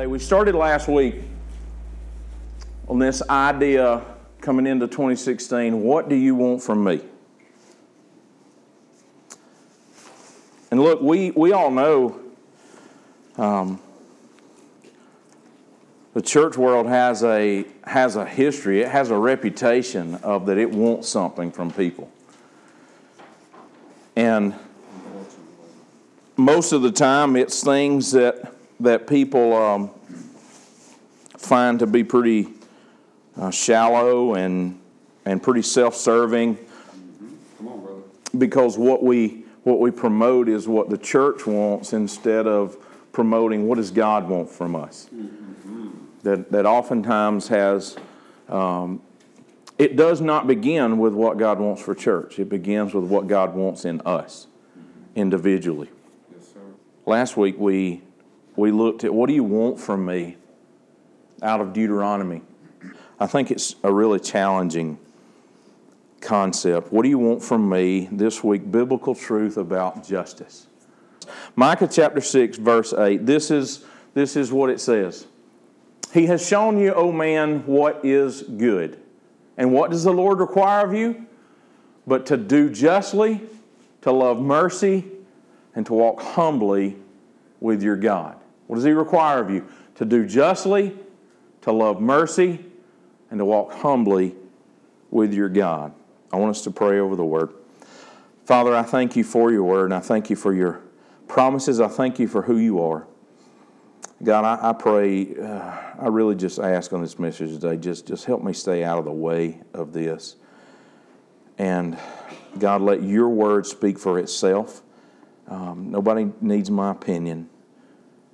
[0.00, 0.06] today.
[0.06, 1.16] We started last week
[2.88, 4.02] on this idea
[4.40, 7.02] coming into 2016 what do you want from me?
[10.70, 12.18] And look, we, we all know
[13.36, 13.78] um,
[16.14, 20.70] the church world has a, has a history, it has a reputation of that it
[20.70, 22.10] wants something from people.
[24.16, 24.54] And
[26.36, 29.90] most of the time, it's things that, that people um,
[31.36, 32.48] find to be pretty
[33.36, 34.78] uh, shallow and,
[35.24, 36.58] and pretty self serving.
[38.36, 42.76] Because what we, what we promote is what the church wants instead of
[43.12, 45.08] promoting what does God want from us.
[45.12, 45.88] Mm-hmm.
[46.22, 47.96] That, that oftentimes has,
[48.48, 49.02] um,
[49.78, 52.38] it does not begin with what God wants for church.
[52.38, 54.46] It begins with what God wants in us
[55.16, 55.88] individually.
[56.32, 56.52] Yes,
[57.04, 58.02] Last week we,
[58.56, 60.36] we looked at what do you want from me
[61.42, 62.42] out of Deuteronomy.
[63.18, 64.98] I think it's a really challenging
[66.20, 66.92] concept.
[66.92, 68.70] What do you want from me this week?
[68.70, 70.66] Biblical truth about justice.
[71.56, 73.26] Micah chapter 6, verse 8.
[73.26, 73.84] This is,
[74.14, 75.26] this is what it says
[76.12, 78.98] He has shown you, O man, what is good.
[79.56, 81.26] And what does the Lord require of you?
[82.06, 83.42] But to do justly,
[84.00, 85.04] to love mercy,
[85.74, 86.96] and to walk humbly
[87.60, 88.39] with your God.
[88.70, 89.66] What does He require of you?
[89.96, 90.96] To do justly,
[91.62, 92.64] to love mercy,
[93.28, 94.36] and to walk humbly
[95.10, 95.92] with your God.
[96.32, 97.52] I want us to pray over the Word.
[98.44, 100.82] Father, I thank you for your Word, and I thank you for your
[101.26, 101.80] promises.
[101.80, 103.08] I thank you for who you are.
[104.22, 108.24] God, I, I pray, uh, I really just ask on this message today, just, just
[108.24, 110.36] help me stay out of the way of this.
[111.58, 111.98] And
[112.56, 114.82] God, let your word speak for itself.
[115.48, 117.48] Um, nobody needs my opinion.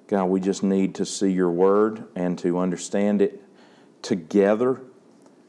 [0.08, 3.42] God, we just need to see your word and to understand it
[4.02, 4.80] together,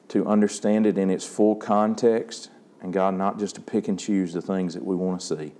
[0.09, 2.49] to understand it in its full context,
[2.81, 5.53] and God, not just to pick and choose the things that we want to see.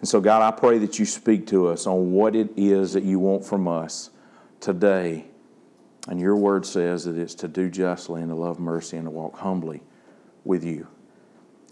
[0.00, 3.02] And so, God, I pray that you speak to us on what it is that
[3.02, 4.10] you want from us
[4.60, 5.26] today.
[6.08, 9.10] And your word says that it's to do justly and to love mercy and to
[9.10, 9.82] walk humbly
[10.44, 10.86] with you.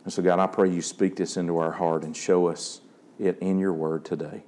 [0.05, 2.81] And so, God, I pray you speak this into our heart and show us
[3.19, 4.45] it in your word today.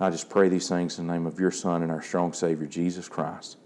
[0.00, 2.66] I just pray these things in the name of your Son and our strong Savior,
[2.66, 3.56] Jesus Christ.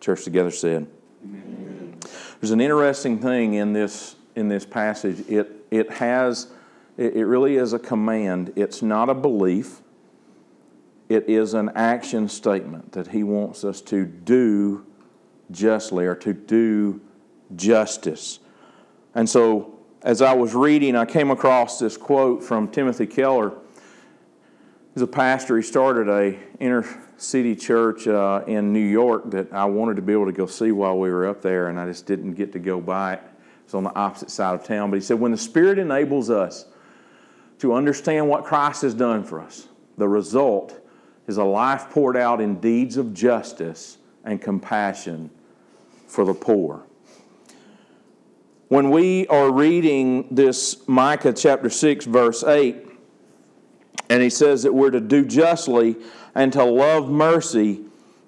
[0.00, 0.86] Church together said.
[1.24, 1.98] Amen.
[2.40, 5.28] There's an interesting thing in this in this passage.
[5.28, 6.48] It it has
[6.96, 8.52] it, it really is a command.
[8.56, 9.80] It's not a belief.
[11.08, 14.86] It is an action statement that he wants us to do
[15.50, 17.00] justly or to do
[17.54, 18.38] justice.
[19.14, 23.52] And so as I was reading, I came across this quote from Timothy Keller.
[24.94, 25.56] He's a pastor.
[25.56, 26.84] He started a inner
[27.16, 30.72] city church uh, in New York that I wanted to be able to go see
[30.72, 33.22] while we were up there, and I just didn't get to go by it.
[33.64, 34.90] It's on the opposite side of town.
[34.90, 36.66] But he said, when the Spirit enables us
[37.60, 40.78] to understand what Christ has done for us, the result
[41.26, 45.30] is a life poured out in deeds of justice and compassion
[46.06, 46.84] for the poor
[48.72, 52.86] when we are reading this Micah chapter 6, verse 8,
[54.12, 55.96] and he says that we're to do justly
[56.34, 57.80] and to love mercy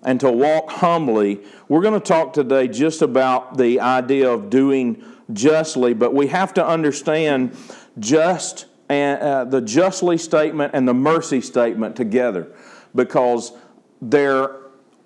[0.02, 5.04] and to walk humbly, we're going to talk today just about the idea of doing
[5.34, 7.54] justly, but we have to understand
[7.98, 12.50] just and uh, the justly statement and the mercy statement together
[12.94, 13.52] because
[14.00, 14.56] they're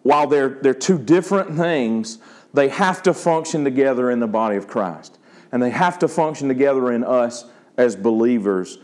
[0.05, 2.19] while they're, they're two different things,
[2.55, 5.19] they have to function together in the body of Christ
[5.51, 7.47] and they have to function together in us
[7.77, 8.79] as believers.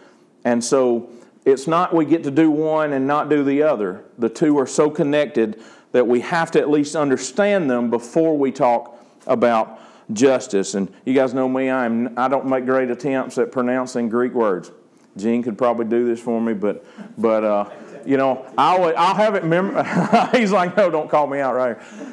[0.45, 1.11] And so
[1.45, 4.05] it's not we get to do one and not do the other.
[4.19, 5.63] The two are so connected
[5.93, 9.81] that we have to at least understand them before we talk about
[10.13, 10.75] justice.
[10.75, 14.73] And you guys know me, I'm, I don't make great attempts at pronouncing Greek words.
[15.17, 16.85] Gene could probably do this for me, but,
[17.17, 17.71] but uh,
[18.05, 19.85] you know, I'll, I'll have it mem-
[20.35, 22.07] He's like, no, don't call me out right here.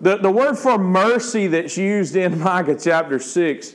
[0.00, 3.74] The, the word for mercy that's used in Micah chapter 6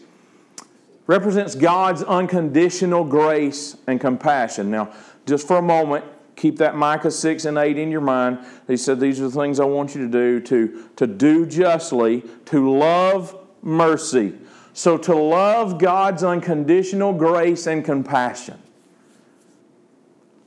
[1.07, 4.69] represents God's unconditional grace and compassion.
[4.69, 4.93] Now,
[5.25, 6.05] just for a moment,
[6.35, 8.39] keep that Micah 6 and 8 in your mind.
[8.67, 12.23] He said, These are the things I want you to do to, to do justly,
[12.45, 14.37] to love mercy.
[14.73, 18.61] So, to love God's unconditional grace and compassion.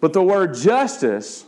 [0.01, 1.45] But the word justice,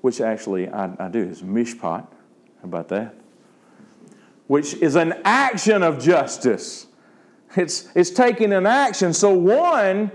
[0.00, 1.82] which actually I, I do, is mishpat.
[1.82, 3.14] How about that?
[4.46, 6.86] Which is an action of justice.
[7.56, 9.12] It's, it's taking an action.
[9.12, 10.10] So, one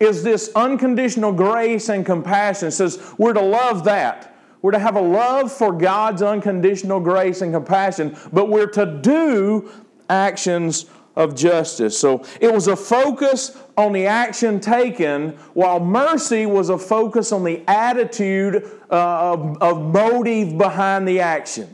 [0.00, 2.68] is this unconditional grace and compassion.
[2.68, 4.36] It says we're to love that.
[4.62, 9.70] we're to have a love for God's unconditional grace and compassion, but we're to do
[10.08, 10.86] actions
[11.16, 11.98] of justice.
[11.98, 17.44] So it was a focus on the action taken, while mercy was a focus on
[17.44, 21.68] the attitude uh, of, of motive behind the action.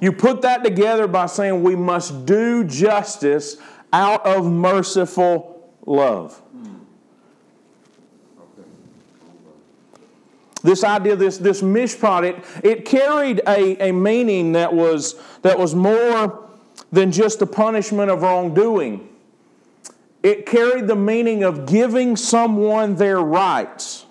[0.00, 3.56] You put that together by saying we must do justice
[3.92, 6.40] out of merciful love.
[10.62, 15.74] This idea, this, this mishpat, it, it carried a, a meaning that was, that was
[15.74, 16.48] more
[16.90, 19.08] than just the punishment of wrongdoing.
[20.22, 24.04] It carried the meaning of giving someone their rights.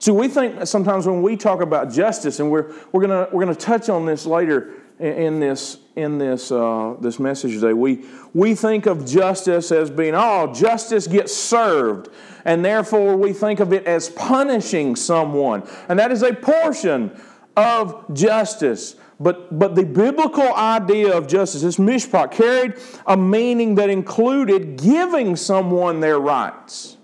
[0.00, 3.54] See, we think sometimes when we talk about justice, and we're, we're going we're gonna
[3.54, 8.86] touch on this later in this, in this, uh, this message today, we, we think
[8.86, 12.08] of justice as being, oh, justice gets served.
[12.46, 15.68] And therefore, we think of it as punishing someone.
[15.90, 17.18] And that is a portion
[17.54, 18.96] of justice.
[19.18, 22.76] But, but the biblical idea of justice, this mishpat, carried
[23.06, 26.96] a meaning that included giving someone their rights.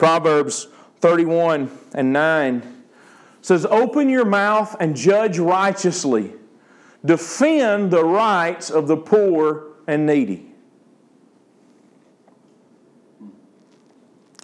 [0.00, 0.66] Proverbs
[1.00, 2.84] 31 and 9
[3.42, 6.32] says, Open your mouth and judge righteously,
[7.04, 10.46] defend the rights of the poor and needy.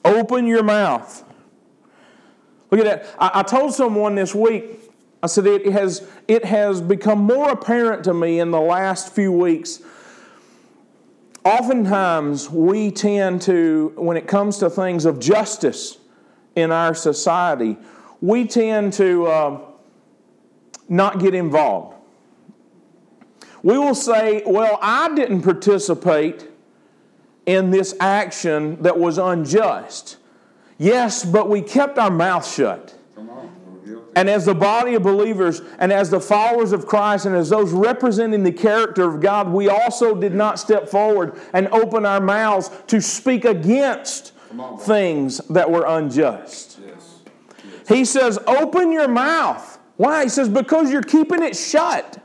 [0.05, 1.25] Open your mouth.
[2.71, 3.17] Look at that.
[3.19, 4.91] I, I told someone this week,
[5.23, 9.33] I said it has, it has become more apparent to me in the last few
[9.33, 9.81] weeks
[11.47, 15.99] oftentimes we tend to, when it comes to things of justice
[16.57, 17.79] in our society,
[18.21, 19.61] we tend to uh,
[20.89, 21.95] not get involved.
[23.63, 26.49] We will say, Well, I didn't participate
[27.47, 30.17] in this action that was unjust.
[30.79, 32.96] Yes, but we kept our mouth shut.
[34.17, 37.73] And as the body of believers and as the followers of Christ and as those
[37.73, 42.71] representing the character of God, we also did not step forward and open our mouths
[42.87, 44.33] to speak against
[44.81, 46.79] things that were unjust.
[46.85, 47.19] Yes.
[47.63, 47.89] Yes.
[47.89, 49.79] He says, Open your mouth.
[49.99, 50.25] Why?
[50.25, 52.19] He says, Because you're keeping it shut.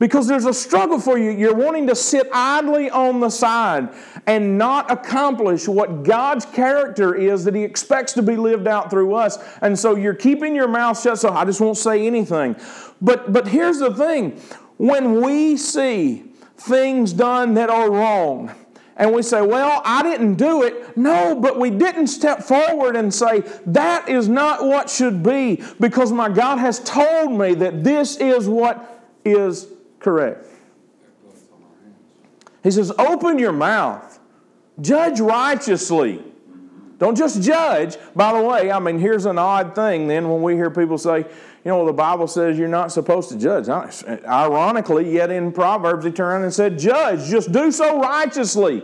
[0.00, 1.30] Because there's a struggle for you.
[1.30, 3.90] You're wanting to sit idly on the side
[4.26, 9.14] and not accomplish what God's character is that He expects to be lived out through
[9.14, 9.38] us.
[9.62, 12.56] And so you're keeping your mouth shut, so I just won't say anything.
[13.00, 14.40] But, but here's the thing
[14.76, 16.24] when we see
[16.56, 18.52] things done that are wrong,
[18.96, 20.96] and we say, Well, I didn't do it.
[20.96, 26.12] No, but we didn't step forward and say, That is not what should be because
[26.12, 29.68] my God has told me that this is what is
[30.04, 30.46] correct.
[32.62, 34.20] He says, Open your mouth,
[34.80, 36.22] judge righteously.
[36.98, 37.96] Don't just judge.
[38.14, 41.18] By the way, I mean, here's an odd thing then when we hear people say,
[41.18, 43.68] you know, the Bible says you're not supposed to judge.
[43.68, 48.82] Ironically, yet in Proverbs, he turned around and said, Judge, just do so righteously.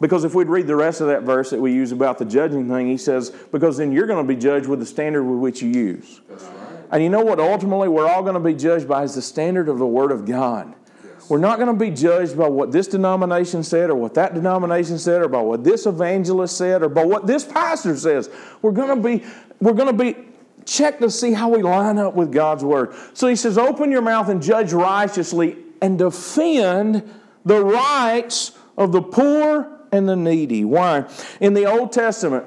[0.00, 2.68] Because if we'd read the rest of that verse that we use about the judging
[2.68, 5.60] thing, he says, because then you're going to be judged with the standard with which
[5.60, 6.20] you use.
[6.28, 6.57] Right.
[6.90, 9.68] And you know what ultimately we're all going to be judged by is the standard
[9.68, 10.74] of the Word of God.
[11.04, 11.28] Yes.
[11.28, 14.98] We're not going to be judged by what this denomination said or what that denomination
[14.98, 18.30] said or by what this evangelist said or by what this pastor says.
[18.62, 19.24] We're going to be,
[19.60, 20.16] we're going to be
[20.64, 22.94] checked to see how we line up with God's Word.
[23.14, 27.08] So he says, open your mouth and judge righteously and defend
[27.44, 30.64] the rights of the poor and the needy.
[30.64, 31.08] Why?
[31.40, 32.44] In the Old Testament,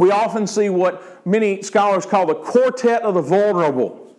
[0.00, 4.16] we often see what many scholars call the quartet of the vulnerable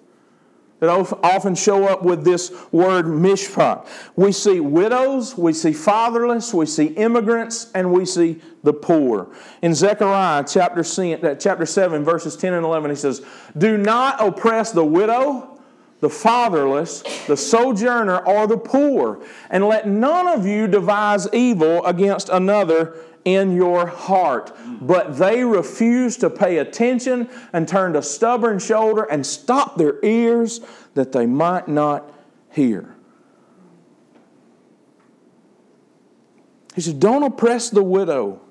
[0.79, 3.88] that often show up with this word mishpat.
[4.15, 9.27] We see widows, we see fatherless, we see immigrants, and we see the poor.
[9.63, 13.25] In Zechariah chapter uh, 7, verses 10 and 11, he says,
[13.57, 15.61] Do not oppress the widow,
[16.01, 22.27] the fatherless, the sojourner, or the poor, and let none of you devise evil against
[22.29, 24.51] another in your heart.
[24.81, 30.60] But they refused to pay attention and turned a stubborn shoulder and stopped their ears
[30.96, 32.12] that they might not
[32.51, 32.96] hear.
[36.75, 38.41] He said, Don't oppress the widow.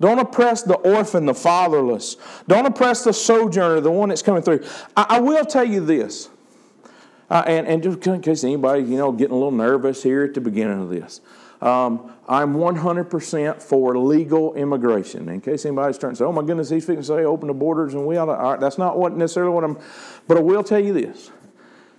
[0.00, 2.16] Don't oppress the orphan, the fatherless.
[2.48, 4.64] Don't oppress the sojourner, the one that's coming through.
[4.96, 6.28] I, I will tell you this,
[7.32, 10.34] uh, and, and just in case anybody, you know, getting a little nervous here at
[10.34, 11.22] the beginning of this.
[11.62, 15.30] Um, I'm 100% for legal immigration.
[15.30, 17.54] In case anybody's starting to say, oh my goodness, he's fixing to say open the
[17.54, 18.32] borders and we ought to.
[18.32, 19.78] Right, that's not what necessarily what I'm,
[20.28, 21.30] but I will tell you this.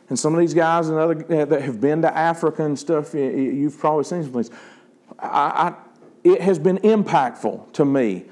[0.09, 3.79] and some of these guys and other that have been to Africa and stuff, you've
[3.79, 4.51] probably seen some things.
[5.17, 5.73] I, I,
[6.23, 8.25] it has been impactful to me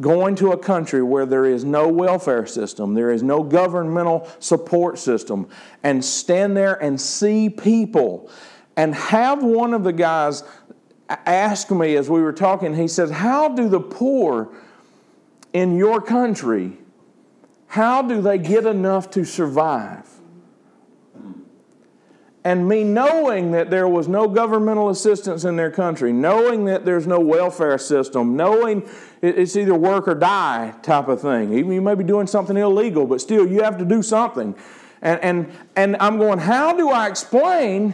[0.00, 4.98] going to a country where there is no welfare system, there is no governmental support
[4.98, 5.48] system,
[5.82, 8.30] and stand there and see people
[8.76, 10.42] and have one of the guys
[11.08, 14.48] ask me as we were talking, he said, How do the poor
[15.52, 16.76] in your country,
[17.68, 20.06] how do they get enough to survive?
[22.46, 27.04] And me knowing that there was no governmental assistance in their country, knowing that there's
[27.04, 28.88] no welfare system, knowing
[29.20, 31.52] it's either work or die type of thing.
[31.52, 34.54] Even you may be doing something illegal, but still you have to do something.
[35.02, 37.90] And, and, and I'm going, how do I explain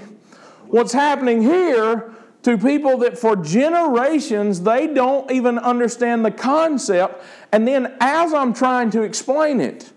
[0.66, 7.24] what's happening here to people that for generations they don't even understand the concept?
[7.52, 9.90] And then as I'm trying to explain it,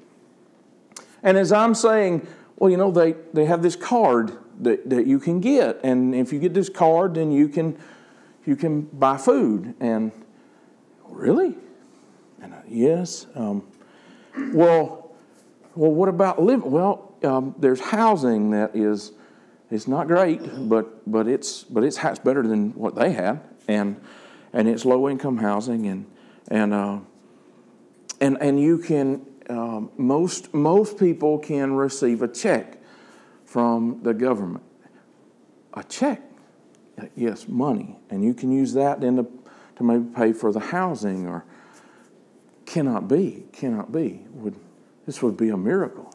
[1.23, 5.19] and as I'm saying, well, you know, they, they have this card that, that you
[5.19, 5.79] can get.
[5.83, 7.77] And if you get this card, then you can,
[8.45, 9.75] you can buy food.
[9.79, 10.11] And
[11.07, 11.55] really?
[12.41, 13.27] And I, yes.
[13.35, 13.67] Um,
[14.53, 15.15] well,
[15.75, 16.71] well, what about living?
[16.71, 19.11] Well, um, there's housing that is
[19.71, 23.99] it's not great, but but it's but it's, it's better than what they had, and
[24.53, 26.05] and it's low income housing, and
[26.49, 26.99] and uh,
[28.21, 32.81] and and you can um, most most people can receive a check
[33.55, 34.65] from the government.
[35.75, 36.21] A check,
[37.15, 39.25] yes, money, and you can use that then to,
[39.77, 41.45] to maybe pay for the housing or
[42.65, 44.25] cannot be, cannot be.
[44.33, 44.57] Would
[45.05, 46.13] this would be a miracle?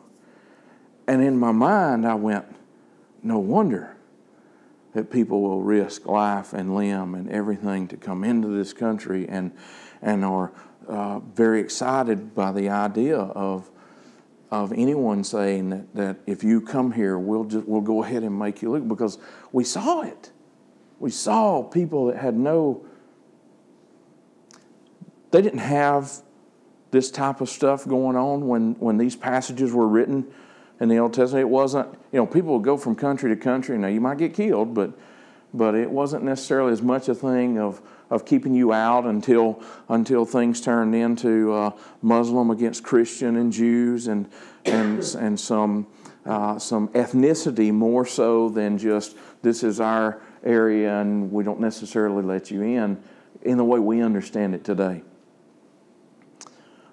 [1.06, 2.44] And in my mind, I went,
[3.22, 3.96] no wonder
[4.92, 9.52] that people will risk life and limb and everything to come into this country and
[10.02, 10.52] and are
[10.86, 13.69] uh, very excited by the idea of
[14.50, 18.36] of anyone saying that, that if you come here, we'll, just, we'll go ahead and
[18.38, 19.18] make you look because
[19.52, 20.32] we saw it.
[20.98, 22.84] We saw people that had no,
[25.30, 26.12] they didn't have
[26.90, 30.26] this type of stuff going on when, when these passages were written
[30.80, 31.42] in the Old Testament.
[31.42, 33.78] It wasn't, you know, people would go from country to country.
[33.78, 34.92] Now, you might get killed, but,
[35.54, 37.80] but it wasn't necessarily as much a thing of,
[38.10, 41.70] of keeping you out until until things turned into uh,
[42.02, 44.28] Muslim against Christian and Jews and
[44.64, 45.86] and and some
[46.26, 52.22] uh, some ethnicity more so than just this is our area and we don't necessarily
[52.22, 53.02] let you in
[53.42, 55.02] in the way we understand it today.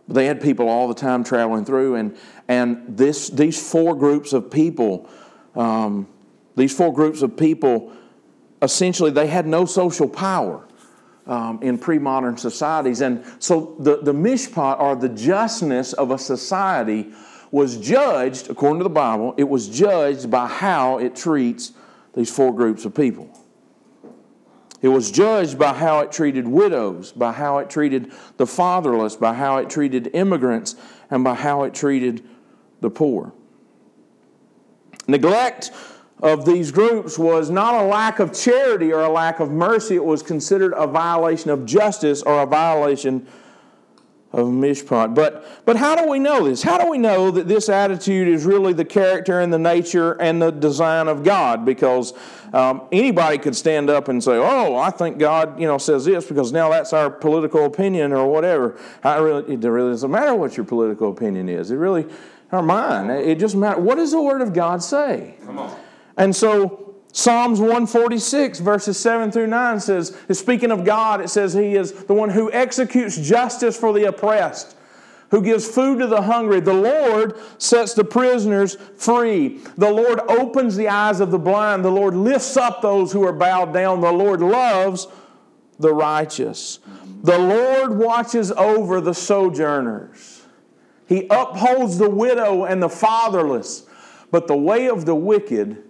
[0.08, 4.34] But they had people all the time traveling through, and and this these four groups
[4.34, 5.10] of people,
[5.56, 6.08] um,
[6.56, 7.92] these four groups of people,
[8.62, 10.67] essentially they had no social power
[11.28, 13.02] um, in pre modern societies.
[13.02, 17.12] And so the, the mishpat, or the justness of a society,
[17.52, 21.74] was judged, according to the Bible, it was judged by how it treats
[22.14, 23.30] these four groups of people.
[24.82, 29.34] It was judged by how it treated widows, by how it treated the fatherless, by
[29.34, 30.76] how it treated immigrants,
[31.10, 32.24] and by how it treated
[32.82, 33.34] the poor.
[35.08, 35.72] Neglect
[36.20, 40.04] of these groups was not a lack of charity or a lack of mercy, it
[40.04, 43.28] was considered a violation of justice or a violation
[44.34, 45.16] of mishpat.
[45.16, 46.62] But, but how do we know this?
[46.64, 50.42] How do we know that this attitude is really the character and the nature and
[50.42, 51.66] the design of God?
[51.66, 52.14] Because
[52.52, 56.26] um, anybody could stand up and say, "Oh, I think God, you know, says this
[56.26, 60.58] because now that's our political opinion or whatever." I really, it really doesn't matter what
[60.58, 61.72] your political opinion is.
[61.72, 62.06] It really,
[62.52, 63.10] or mine.
[63.10, 63.84] It just matters.
[63.84, 65.36] What does the Word of God say?
[65.46, 65.78] Come on.
[66.18, 71.76] And so Psalms 146, verses 7 through 9 says, speaking of God, it says He
[71.76, 74.76] is the one who executes justice for the oppressed,
[75.32, 76.60] who gives food to the hungry.
[76.60, 79.62] The Lord sets the prisoners free.
[79.78, 81.84] The Lord opens the eyes of the blind.
[81.84, 84.02] The Lord lifts up those who are bowed down.
[84.02, 85.08] The Lord loves
[85.80, 86.80] the righteous.
[87.24, 90.44] The Lord watches over the sojourners.
[91.08, 93.88] He upholds the widow and the fatherless,
[94.30, 95.84] but the way of the wicked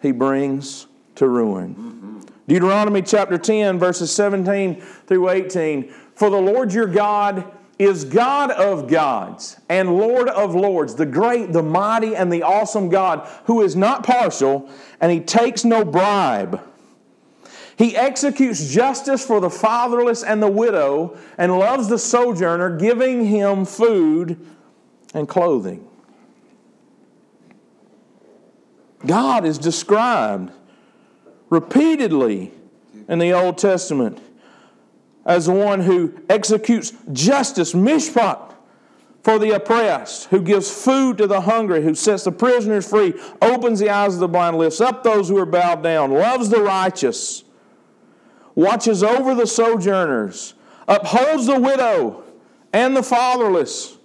[0.00, 0.86] he brings
[1.16, 2.24] to ruin.
[2.46, 5.88] Deuteronomy chapter 10, verses 17 through 18.
[6.14, 7.44] For the Lord your God
[7.78, 12.88] is God of gods and Lord of lords, the great, the mighty, and the awesome
[12.88, 14.68] God, who is not partial
[15.00, 16.60] and he takes no bribe.
[17.76, 23.64] He executes justice for the fatherless and the widow and loves the sojourner, giving him
[23.64, 24.44] food
[25.14, 25.87] and clothing.
[29.06, 30.52] God is described
[31.50, 32.52] repeatedly
[33.08, 34.20] in the Old Testament
[35.24, 38.54] as the one who executes justice, mishpat,
[39.22, 43.12] for the oppressed, who gives food to the hungry, who sets the prisoners free,
[43.42, 46.62] opens the eyes of the blind, lifts up those who are bowed down, loves the
[46.62, 47.44] righteous,
[48.54, 50.54] watches over the sojourners,
[50.86, 52.24] upholds the widow
[52.72, 53.97] and the fatherless.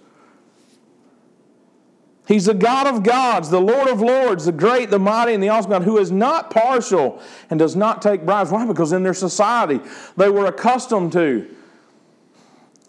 [2.26, 5.50] He's the God of gods, the Lord of lords, the great, the mighty, and the
[5.50, 8.50] awesome God, who is not partial and does not take bribes.
[8.50, 8.66] Why?
[8.66, 9.80] Because in their society,
[10.16, 11.54] they were accustomed to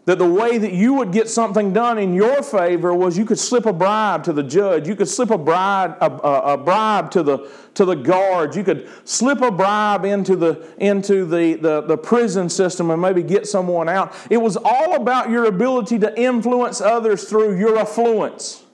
[0.05, 3.39] that the way that you would get something done in your favor was you could
[3.39, 7.09] slip a bribe to the judge, you could slip a bribe, a, a, a bribe
[7.11, 11.81] to the to the guards, you could slip a bribe into the into the, the,
[11.81, 14.13] the prison system and maybe get someone out.
[14.29, 18.64] It was all about your ability to influence others through your affluence.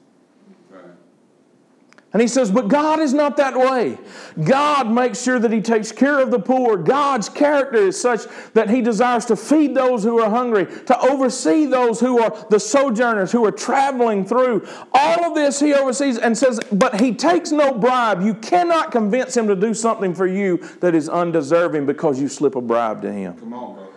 [2.14, 3.98] And he says, But God is not that way.
[4.44, 6.76] God makes sure that he takes care of the poor.
[6.76, 8.22] God's character is such
[8.54, 12.60] that he desires to feed those who are hungry, to oversee those who are the
[12.60, 14.68] sojourners who are traveling through.
[14.94, 18.22] All of this he oversees and says, But he takes no bribe.
[18.22, 22.56] You cannot convince him to do something for you that is undeserving because you slip
[22.56, 23.38] a bribe to him.
[23.38, 23.88] Come on, bro.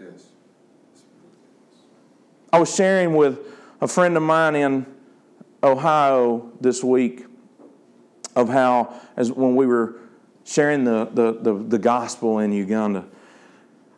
[0.00, 0.26] Yes.
[2.52, 3.38] I was sharing with
[3.80, 4.97] a friend of mine in
[5.62, 7.24] Ohio this week
[8.36, 9.96] of how, as when we were
[10.44, 13.04] sharing the, the, the, the, gospel in Uganda,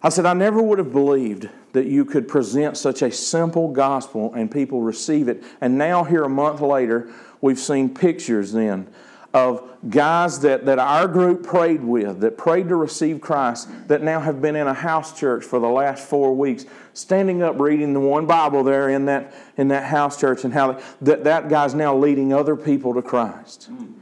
[0.03, 4.33] I said, I never would have believed that you could present such a simple gospel
[4.35, 5.45] and people receive it.
[5.61, 8.89] And now, here a month later, we've seen pictures then
[9.33, 14.19] of guys that, that our group prayed with, that prayed to receive Christ, that now
[14.21, 16.65] have been in a house church for the last four weeks,
[17.01, 20.81] standing up reading the one Bible there in that, in that house church, and how
[21.03, 23.71] that, that guy's now leading other people to Christ.
[23.71, 23.95] Mm,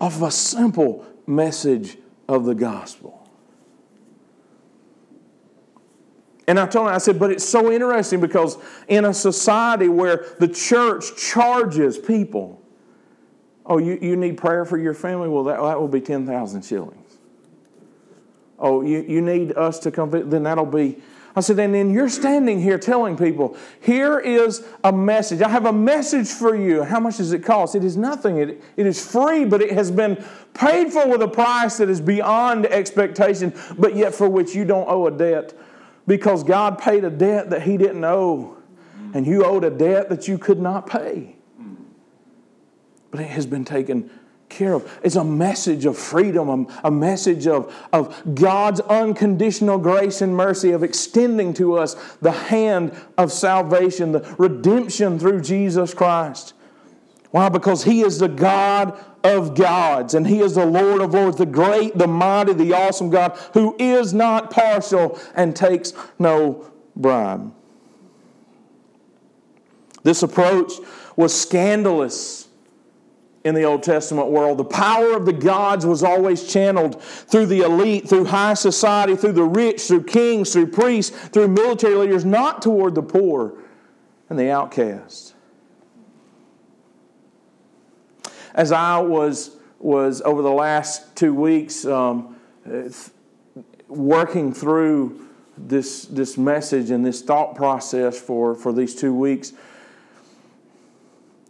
[0.00, 1.96] off of a simple message
[2.28, 3.12] of the gospel.
[6.48, 8.56] And I told him, I said, but it's so interesting because
[8.86, 12.62] in a society where the church charges people,
[13.68, 15.28] Oh, you, you need prayer for your family?
[15.28, 17.18] Well, that, that will be 10,000 shillings.
[18.58, 20.98] Oh, you, you need us to come, then that'll be.
[21.36, 25.42] I said, and then you're standing here telling people, here is a message.
[25.42, 26.82] I have a message for you.
[26.82, 27.74] How much does it cost?
[27.74, 28.38] It is nothing.
[28.38, 32.00] It, it is free, but it has been paid for with a price that is
[32.00, 35.52] beyond expectation, but yet for which you don't owe a debt
[36.06, 38.56] because God paid a debt that He didn't owe,
[39.12, 41.36] and you owed a debt that you could not pay
[43.16, 44.10] but it has been taken
[44.48, 45.00] care of.
[45.02, 50.82] It's a message of freedom, a, message of, of God's unconditional grace and mercy, of
[50.82, 56.54] extending to us the hand of salvation, the redemption through Jesus Christ.
[57.30, 57.48] Why?
[57.48, 61.46] Because He is the God of gods, and He is the Lord of lords, the
[61.46, 67.52] great, the mighty, the awesome God who is not partial and takes no bribe.
[70.02, 70.72] This approach
[71.16, 72.45] was scandalous
[73.46, 74.58] in the Old Testament world.
[74.58, 79.34] The power of the gods was always channeled through the elite, through high society, through
[79.34, 83.54] the rich, through kings, through priests, through military leaders, not toward the poor
[84.28, 85.34] and the outcast.
[88.52, 92.34] As I was, was over the last two weeks um,
[93.86, 95.24] working through
[95.56, 99.52] this, this message and this thought process for, for these two weeks,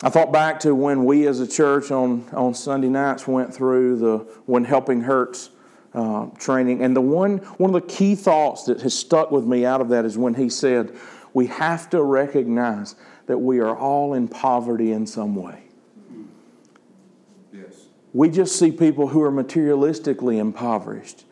[0.02, 3.96] I thought back to when we as a church on, on Sunday nights went through
[3.96, 5.50] the When Helping Hurts
[5.94, 6.82] uh, training.
[6.82, 9.88] And the one, one of the key thoughts that has stuck with me out of
[9.88, 10.94] that is when he said,
[11.32, 15.62] We have to recognize that we are all in poverty in some way.
[17.50, 17.86] Yes.
[18.12, 21.24] We just see people who are materialistically impoverished.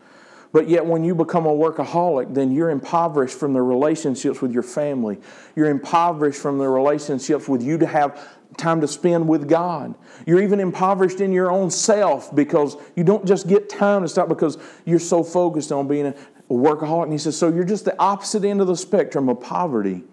[0.55, 4.63] But yet, when you become a workaholic, then you're impoverished from the relationships with your
[4.63, 5.19] family.
[5.57, 8.25] You're impoverished from the relationships with you to have
[8.57, 9.95] time to spend with God.
[10.27, 14.29] You're even impoverished in your own self because you don't just get time to stop
[14.29, 16.15] because you're so focused on being a
[16.51, 17.05] workaholic.
[17.05, 20.05] And he says, so you're just the opposite end of the spectrum of poverty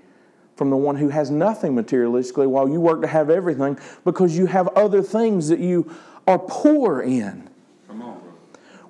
[0.56, 4.46] from the one who has nothing materialistically while you work to have everything because you
[4.46, 5.94] have other things that you
[6.28, 7.50] are poor in.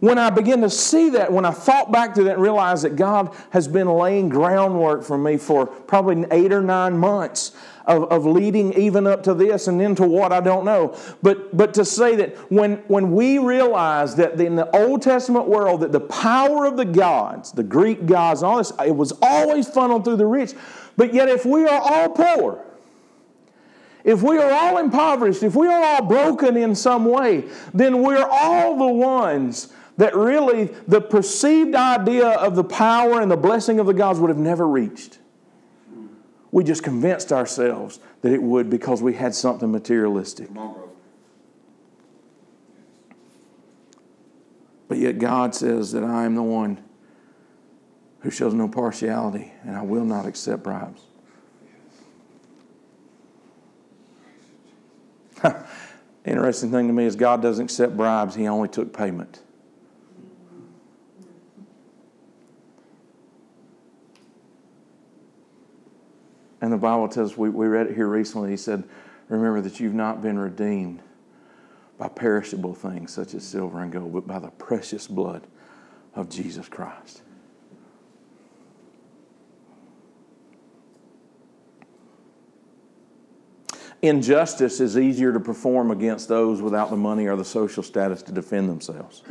[0.02, 2.96] When I begin to see that, when I thought back to that and realized that
[2.96, 7.52] God has been laying groundwork for me for probably eight or nine months,
[7.86, 10.98] of, of leading even up to this and into what I don't know.
[11.22, 15.82] But, but to say that when, when we realize that in the Old Testament world,
[15.82, 20.04] that the power of the gods, the Greek gods, all this, it was always funneled
[20.04, 20.54] through the rich.
[20.98, 22.64] But yet, if we are all poor,
[24.04, 28.28] if we are all impoverished, if we are all broken in some way, then we're
[28.28, 33.86] all the ones that really the perceived idea of the power and the blessing of
[33.86, 35.20] the gods would have never reached.
[36.52, 40.48] We just convinced ourselves that it would because we had something materialistic.
[40.48, 40.90] Come on, bro.
[44.88, 46.84] But yet God says that I am the one
[48.22, 51.04] who shows no partiality and I will not accept bribes.
[56.26, 59.44] Interesting thing to me is God doesn't accept bribes, He only took payment.
[66.62, 68.84] And the Bible tells, we, we read it here recently, He said,
[69.28, 71.02] Remember that you've not been redeemed
[71.98, 75.48] by perishable things such as silver and gold, but by the precious blood
[76.16, 77.22] of Jesus Christ.
[84.02, 88.32] Injustice is easier to perform against those without the money or the social status to
[88.32, 89.22] defend themselves.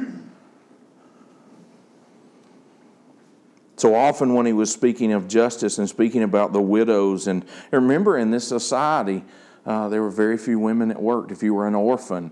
[3.80, 8.18] So often, when he was speaking of justice and speaking about the widows, and remember
[8.18, 9.24] in this society,
[9.64, 11.32] uh, there were very few women that worked.
[11.32, 12.30] If you were an orphan,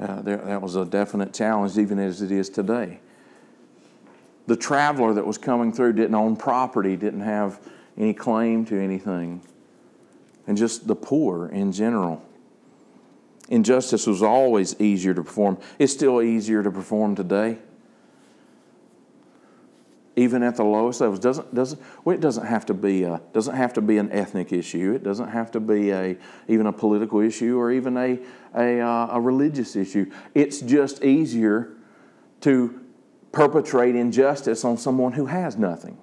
[0.00, 2.98] uh, there, that was a definite challenge, even as it is today.
[4.48, 7.60] The traveler that was coming through didn't own property, didn't have
[7.96, 9.42] any claim to anything
[10.48, 12.24] and just the poor in general.
[13.48, 15.58] Injustice was always easier to perform.
[15.78, 17.58] It's still easier to perform today.
[20.18, 23.54] Even at the lowest levels, doesn't doesn't well, it doesn't have to be a, doesn't
[23.54, 24.92] have to be an ethnic issue.
[24.92, 26.16] It doesn't have to be a
[26.48, 28.18] even a political issue or even a
[28.54, 30.10] a, uh, a religious issue.
[30.34, 31.76] It's just easier
[32.40, 32.80] to
[33.30, 35.98] perpetrate injustice on someone who has nothing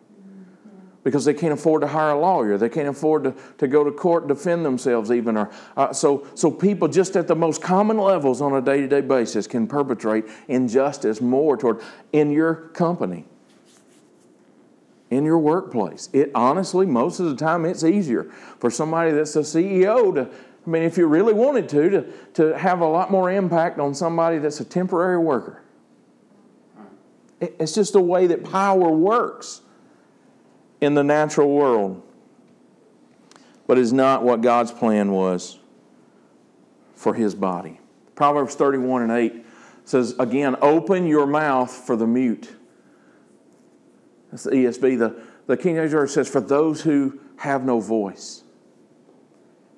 [1.04, 2.58] because they can't afford to hire a lawyer.
[2.58, 5.38] They can't afford to, to go to court, defend themselves, even.
[5.38, 8.88] Or, uh, so, so people just at the most common levels on a day to
[8.88, 13.25] day basis can perpetrate injustice more toward in your company,
[15.10, 16.10] in your workplace.
[16.13, 18.24] It honestly, most of the time, it's easier
[18.60, 20.30] for somebody that's a CEO to.
[20.65, 23.94] I mean, if you really wanted to, to, to have a lot more impact on
[23.94, 25.62] somebody that's a temporary worker.
[27.39, 29.62] It's just the way that power works
[30.82, 32.02] in the natural world,
[33.68, 35.60] but is not what God's plan was
[36.96, 37.80] for his body.
[38.15, 39.46] Proverbs 31 and 8
[39.84, 42.52] says, again, open your mouth for the mute.
[44.36, 45.00] That's the ESV.
[45.00, 45.15] The,
[45.48, 48.43] the King James Version says, for those who have no voice,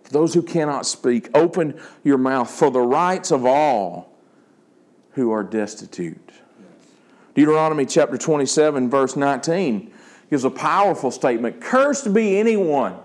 [0.03, 4.17] for those who cannot speak, open your mouth for the rights of all
[5.11, 6.31] who are destitute.
[7.35, 9.93] Deuteronomy chapter 27, verse 19
[10.31, 12.95] gives a powerful statement Cursed be anyone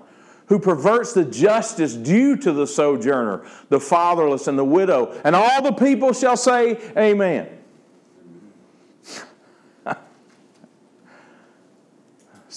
[0.46, 5.20] who perverts the justice due to the sojourner, the fatherless, and the widow.
[5.22, 7.58] And all the people shall say, Amen.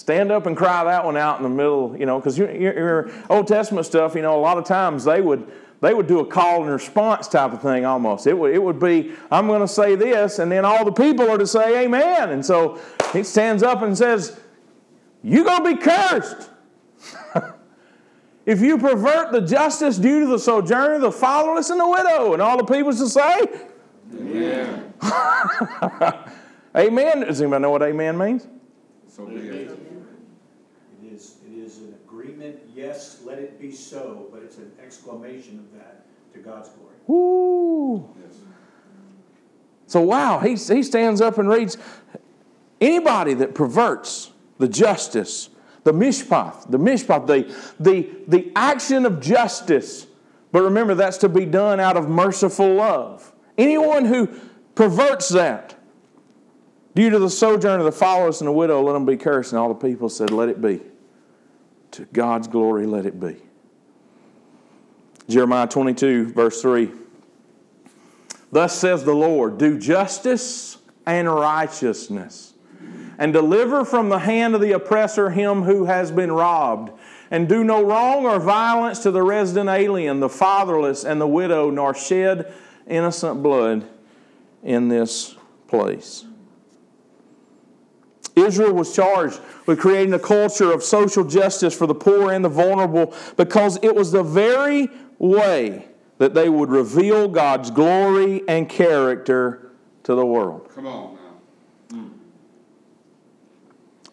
[0.06, 3.10] Stand up and cry that one out in the middle, you know, because your, your
[3.28, 6.24] Old Testament stuff, you know, a lot of times they would they would do a
[6.24, 8.28] call and response type of thing almost.
[8.28, 11.28] It would, it would be, I'm going to say this, and then all the people
[11.28, 12.30] are to say amen.
[12.30, 12.80] And so
[13.12, 14.38] he stands up and says,
[15.24, 16.50] you're going to be cursed.
[18.46, 22.40] if you pervert the justice due to the sojourner, the fatherless, and the widow, and
[22.40, 23.46] all the people to say,
[24.14, 24.94] Amen.
[26.76, 27.20] amen.
[27.22, 28.46] Does anybody know what amen means?
[29.16, 29.70] So be it.
[31.02, 35.58] It is, it is an agreement, yes, let it be so, but it's an exclamation
[35.58, 36.94] of that to God's glory.
[37.06, 38.08] Woo.
[38.22, 38.36] Yes.
[39.86, 41.76] So, wow, he, he stands up and reads
[42.80, 45.50] anybody that perverts the justice,
[45.84, 50.06] the mishpath, the mishpath, the, the, the action of justice.
[50.52, 53.32] But remember, that's to be done out of merciful love.
[53.58, 54.28] Anyone who
[54.74, 55.76] perverts that,
[56.94, 59.52] due to the sojourn of the followers and the widow, let them be cursed.
[59.52, 60.80] And all the people said, Let it be.
[61.96, 63.36] To God's glory, let it be.
[65.30, 66.90] Jeremiah 22, verse 3.
[68.52, 72.52] Thus says the Lord, do justice and righteousness
[73.18, 76.92] and deliver from the hand of the oppressor him who has been robbed.
[77.30, 81.70] And do no wrong or violence to the resident alien, the fatherless, and the widow,
[81.70, 82.52] nor shed
[82.86, 83.88] innocent blood
[84.62, 85.34] in this
[85.66, 86.25] place.
[88.36, 92.48] Israel was charged with creating a culture of social justice for the poor and the
[92.48, 95.86] vulnerable because it was the very way
[96.18, 99.72] that they would reveal God's glory and character
[100.04, 100.70] to the world.
[100.74, 101.20] Come on now.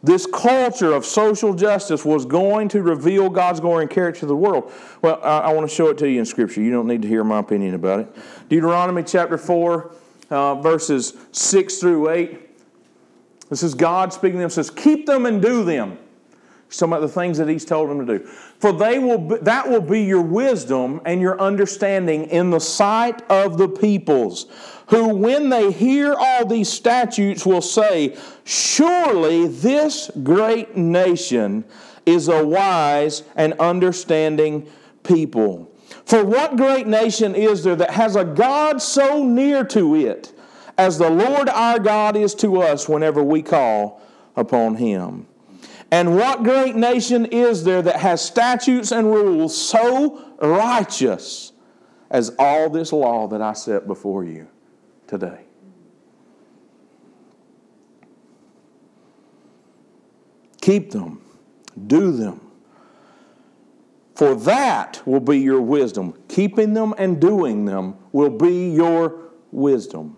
[0.01, 4.35] This culture of social justice was going to reveal God's glory and character to the
[4.35, 4.69] world.
[5.01, 6.61] Well, I, I want to show it to you in Scripture.
[6.61, 8.15] You don't need to hear my opinion about it.
[8.49, 9.95] Deuteronomy chapter 4,
[10.29, 12.52] uh, verses 6 through 8.
[13.53, 15.99] This is God speaking to them, says, Keep them and do them.
[16.71, 18.25] Talking about the things that he's told them to do.
[18.25, 23.21] For they will be, that will be your wisdom and your understanding in the sight
[23.29, 24.47] of the peoples,
[24.87, 31.63] who when they hear all these statutes will say, Surely this great nation
[32.07, 34.67] is a wise and understanding
[35.03, 35.71] people.
[36.05, 40.32] For what great nation is there that has a God so near to it
[40.77, 44.01] as the Lord our God is to us whenever we call
[44.35, 45.27] upon him?
[45.91, 51.51] And what great nation is there that has statutes and rules so righteous
[52.09, 54.47] as all this law that I set before you
[55.05, 55.41] today?
[60.61, 61.21] Keep them,
[61.87, 62.39] do them.
[64.15, 66.13] For that will be your wisdom.
[66.27, 69.19] Keeping them and doing them will be your
[69.51, 70.17] wisdom.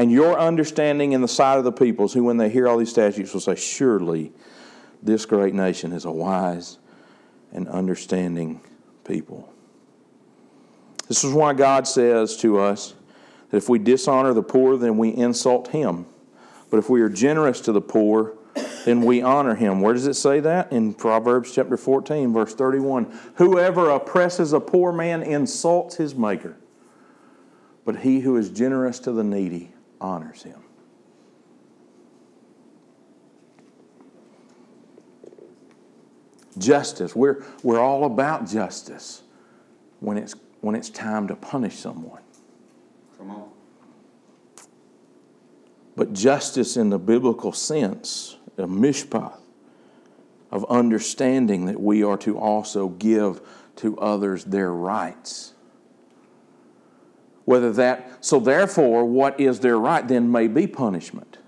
[0.00, 2.88] And your understanding in the sight of the peoples, who, when they hear all these
[2.88, 4.32] statutes, will say, Surely
[5.02, 6.78] this great nation is a wise
[7.52, 8.62] and understanding
[9.04, 9.52] people.
[11.06, 12.94] This is why God says to us
[13.50, 16.06] that if we dishonor the poor, then we insult Him.
[16.70, 18.38] But if we are generous to the poor,
[18.86, 19.82] then we honor Him.
[19.82, 20.72] Where does it say that?
[20.72, 23.20] In Proverbs chapter 14, verse 31.
[23.34, 26.56] Whoever oppresses a poor man insults his Maker,
[27.84, 30.62] but he who is generous to the needy honors him.
[36.58, 37.14] Justice.
[37.14, 39.22] We're, we're all about justice
[40.00, 42.22] when it's, when it's time to punish someone.
[43.18, 43.48] Come on.
[45.96, 49.38] But justice in the biblical sense, a mishpath,
[50.50, 53.40] of understanding that we are to also give
[53.76, 55.54] to others their rights.
[57.50, 61.38] Whether that, so therefore, what is their right then may be punishment.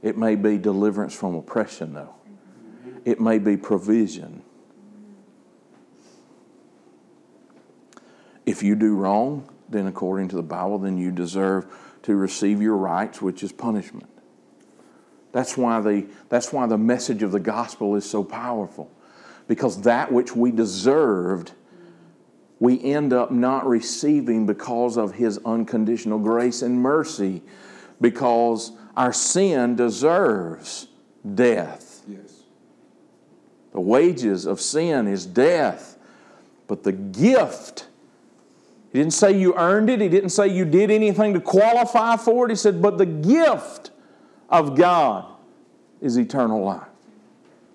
[0.00, 2.14] It may be deliverance from oppression, though
[3.04, 4.44] it may be provision.
[8.46, 11.66] If you do wrong, then according to the Bible, then you deserve
[12.04, 14.08] to receive your rights, which is punishment.
[15.32, 18.88] That's why the, that's why the message of the gospel is so powerful.
[19.48, 21.50] Because that which we deserved,
[22.64, 27.42] we end up not receiving because of His unconditional grace and mercy,
[28.00, 30.88] because our sin deserves
[31.34, 32.02] death.
[32.08, 32.42] Yes.
[33.72, 35.98] The wages of sin is death.
[36.66, 37.86] But the gift,
[38.90, 42.46] he didn't say you earned it, he didn't say you did anything to qualify for
[42.46, 42.50] it.
[42.50, 43.90] He said, but the gift
[44.48, 45.26] of God
[46.00, 46.88] is eternal life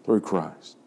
[0.03, 0.77] through Christ.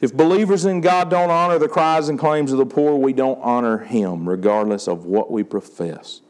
[0.00, 3.40] If believers in God don't honor the cries and claims of the poor, we don't
[3.42, 6.20] honor Him, regardless of what we profess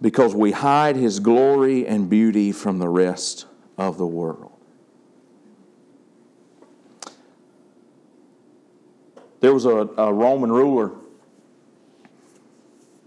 [0.00, 3.46] because we hide his glory and beauty from the rest
[3.78, 4.52] of the world.
[9.40, 10.92] There was a, a, Roman ruler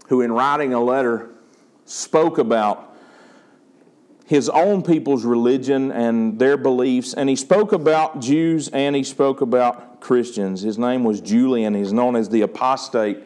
[0.08, 1.30] who, in writing a letter,
[1.84, 2.89] spoke about
[4.30, 9.40] his own people's religion and their beliefs, and he spoke about Jews and he spoke
[9.40, 10.62] about Christians.
[10.62, 13.18] His name was Julian, he's known as the apostate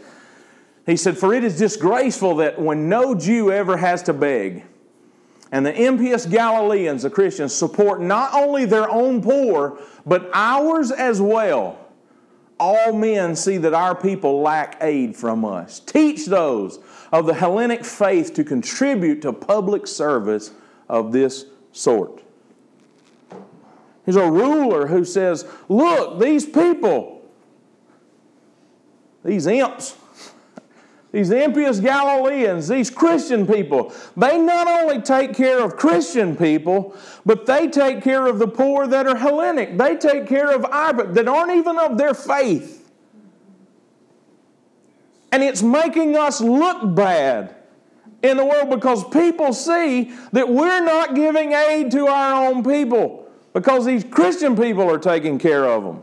[0.87, 4.65] he said, For it is disgraceful that when no Jew ever has to beg,
[5.51, 11.21] and the impious Galileans, the Christians, support not only their own poor, but ours as
[11.21, 11.79] well.
[12.59, 15.81] All men see that our people lack aid from us.
[15.81, 16.79] Teach those
[17.13, 20.53] of the Hellenic faith to contribute to public service
[20.89, 22.23] of this sort.
[24.07, 27.23] He's a ruler who says, Look, these people,
[29.25, 29.97] these imps,
[31.13, 36.95] these impious Galileans, these Christian people, they not only take care of Christian people,
[37.25, 39.79] but they take care of the poor that are Hellenic.
[39.79, 42.83] They take care of our, that aren't even of their faith.
[45.33, 47.54] And it's making us look bad
[48.25, 53.29] in the world because people see that we're not giving aid to our own people
[53.53, 56.03] because these Christian people are taking care of them.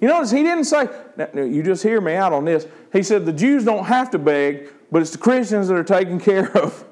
[0.00, 0.88] You notice he didn't say,
[1.34, 2.66] you just hear me out on this.
[2.92, 6.20] He said the Jews don't have to beg, but it's the Christians that are taken
[6.20, 6.84] care of.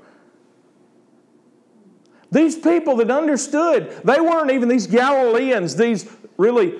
[2.31, 6.75] These people that understood, they weren't even these Galileans, these really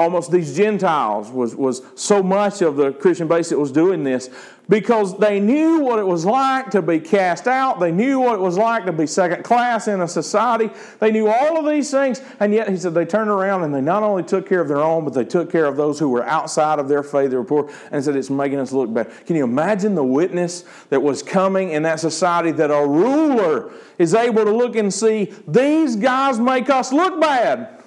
[0.00, 4.30] almost these Gentiles was, was so much of the Christian base that was doing this
[4.70, 7.80] because they knew what it was like to be cast out.
[7.80, 10.70] They knew what it was like to be second class in a society.
[11.00, 12.22] They knew all of these things.
[12.38, 14.80] And yet, he said, they turned around and they not only took care of their
[14.80, 17.30] own, but they took care of those who were outside of their faith.
[17.30, 17.68] They were poor.
[17.90, 19.10] And said, it's making us look bad.
[19.26, 24.14] Can you imagine the witness that was coming in that society that a ruler is
[24.14, 27.79] able to look and see, these guys make us look bad?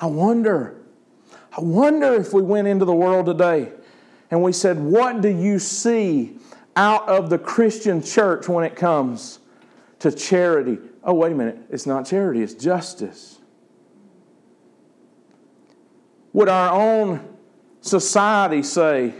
[0.00, 0.76] I wonder,
[1.56, 3.72] I wonder if we went into the world today
[4.30, 6.36] and we said, What do you see
[6.76, 9.38] out of the Christian church when it comes
[10.00, 10.78] to charity?
[11.02, 13.38] Oh, wait a minute, it's not charity, it's justice.
[16.32, 17.20] Would our own
[17.80, 19.14] society say,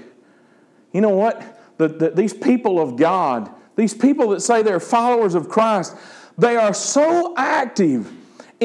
[0.93, 1.61] you know what?
[1.77, 5.97] The, the, these people of God, these people that say they're followers of Christ,
[6.37, 8.11] they are so active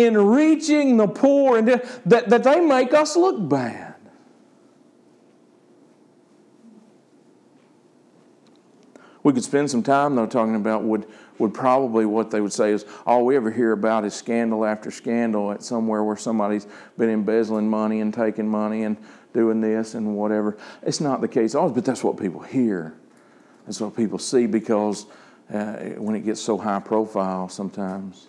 [0.04, 3.96] in reaching the poor and that, that they make us look bad.
[9.22, 11.06] We could spend some time though talking about would
[11.40, 14.92] would probably what they would say is all we ever hear about is scandal after
[14.92, 18.98] scandal at somewhere where somebody's been embezzling money and taking money and
[19.34, 20.58] doing this and whatever.
[20.84, 22.94] It's not the case always, but that's what people hear.
[23.66, 25.06] That's what people see because
[25.54, 28.29] uh, when it gets so high profile sometimes.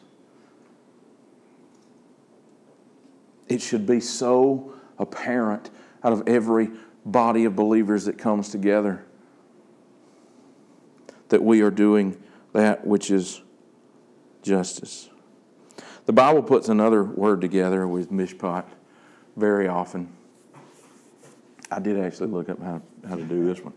[3.50, 5.70] It should be so apparent
[6.04, 6.70] out of every
[7.04, 9.04] body of believers that comes together
[11.28, 12.16] that we are doing
[12.52, 13.42] that which is
[14.42, 15.10] justice.
[16.06, 18.66] The Bible puts another word together with mishpat
[19.36, 20.12] very often.
[21.72, 23.74] I did actually look up how, how to do this one.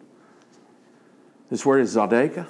[1.49, 2.47] This word is tzedakah,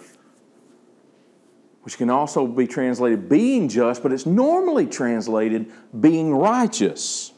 [1.83, 7.31] which can also be translated being just, but it's normally translated being righteous.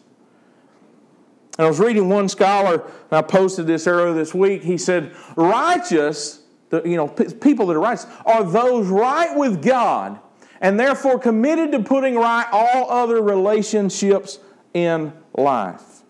[1.58, 4.64] And I was reading one scholar, and I posted this earlier this week.
[4.64, 10.20] He said, Righteous the, you know, people that are righteous, are those right with God
[10.62, 14.40] and therefore committed to putting right all other relationships
[14.74, 16.02] in life.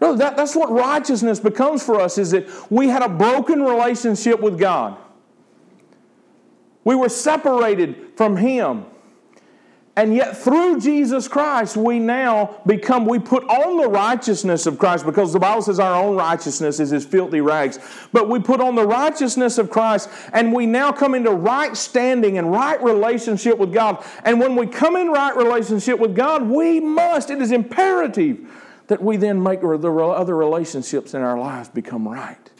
[0.00, 4.40] Really, that, that's what righteousness becomes for us is that we had a broken relationship
[4.40, 4.96] with God.
[6.88, 8.86] We were separated from Him.
[9.94, 15.04] And yet, through Jesus Christ, we now become, we put on the righteousness of Christ
[15.04, 17.78] because the Bible says our own righteousness is his filthy rags.
[18.10, 22.38] But we put on the righteousness of Christ and we now come into right standing
[22.38, 24.02] and right relationship with God.
[24.24, 28.50] And when we come in right relationship with God, we must, it is imperative
[28.86, 32.50] that we then make the other relationships in our lives become right.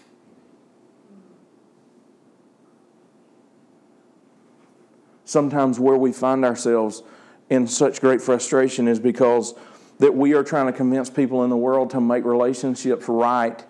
[5.28, 7.02] Sometimes where we find ourselves
[7.50, 9.52] in such great frustration is because
[9.98, 13.62] that we are trying to convince people in the world to make relationships right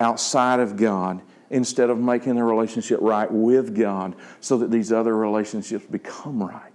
[0.00, 5.14] outside of God instead of making the relationship right with God so that these other
[5.14, 6.72] relationships become right.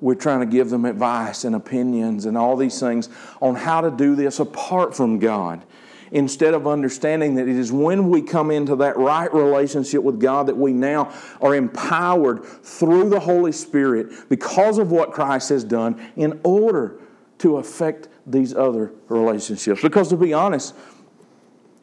[0.00, 3.10] We're trying to give them advice and opinions and all these things
[3.42, 5.66] on how to do this apart from God
[6.12, 10.46] instead of understanding that it is when we come into that right relationship with God
[10.46, 16.10] that we now are empowered through the Holy Spirit because of what Christ has done
[16.16, 17.00] in order
[17.38, 19.82] to affect these other relationships.
[19.82, 20.74] Because to be honest,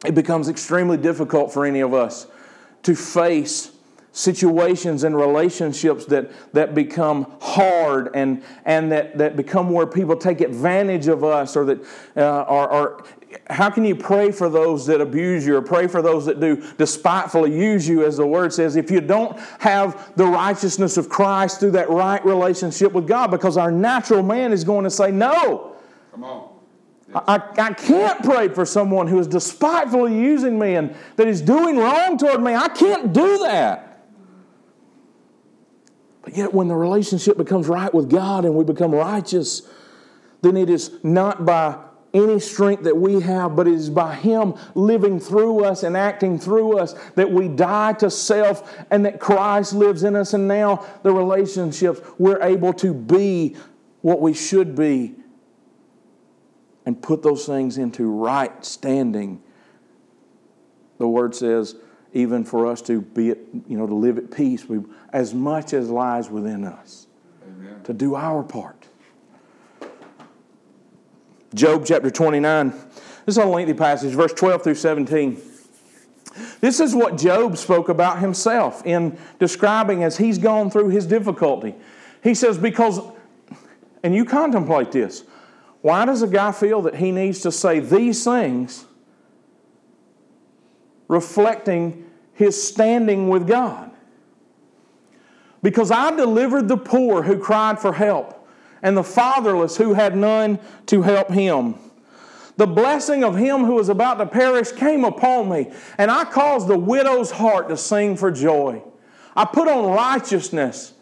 [0.04, 2.26] it becomes extremely difficult for any of us
[2.82, 3.70] to face
[4.12, 10.40] situations and relationships that, that become hard and, and that, that become where people take
[10.40, 11.80] advantage of us or that
[12.16, 13.04] uh, are, are
[13.48, 16.56] how can you pray for those that abuse you or pray for those that do
[16.76, 21.60] despitefully use you, as the word says, if you don't have the righteousness of Christ
[21.60, 23.30] through that right relationship with God?
[23.30, 25.76] Because our natural man is going to say, No.
[26.12, 26.48] Come on.
[27.14, 31.76] I, I can't pray for someone who is despitefully using me and that is doing
[31.76, 32.54] wrong toward me.
[32.54, 34.04] I can't do that.
[36.22, 39.68] But yet, when the relationship becomes right with God and we become righteous,
[40.40, 41.78] then it is not by
[42.14, 46.38] any strength that we have, but it is by Him living through us and acting
[46.38, 50.32] through us that we die to self and that Christ lives in us.
[50.32, 53.56] And now the relationships, we're able to be
[54.00, 55.16] what we should be
[56.86, 59.42] and put those things into right standing.
[60.98, 61.74] The Word says,
[62.12, 64.80] even for us to be, at, you know, to live at peace, we,
[65.12, 67.08] as much as lies within us,
[67.44, 67.82] Amen.
[67.82, 68.83] to do our part.
[71.54, 72.70] Job chapter 29.
[72.70, 72.82] This
[73.26, 75.40] is a lengthy passage, verse 12 through 17.
[76.60, 81.74] This is what Job spoke about himself in describing as he's gone through his difficulty.
[82.24, 83.00] He says, Because,
[84.02, 85.24] and you contemplate this,
[85.80, 88.86] Why does a guy feel that he needs to say these things
[91.06, 93.92] reflecting his standing with God?
[95.62, 98.33] Because I delivered the poor who cried for help,
[98.84, 101.74] and the fatherless who had none to help him.
[102.56, 106.68] The blessing of him who was about to perish came upon me, and I caused
[106.68, 108.82] the widow's heart to sing for joy.
[109.34, 110.92] I put on righteousness.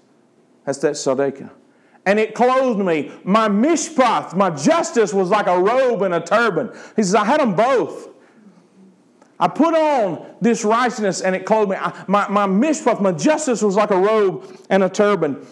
[0.65, 1.51] That's that tzedakah.
[2.07, 3.13] And it clothed me.
[3.25, 6.71] My mishpat, my justice was like a robe and a turban.
[6.97, 8.09] He says, I had them both.
[9.39, 11.77] I put on this righteousness and it clothed me.
[11.77, 15.45] I, my, my my justice was like a robe and a turban.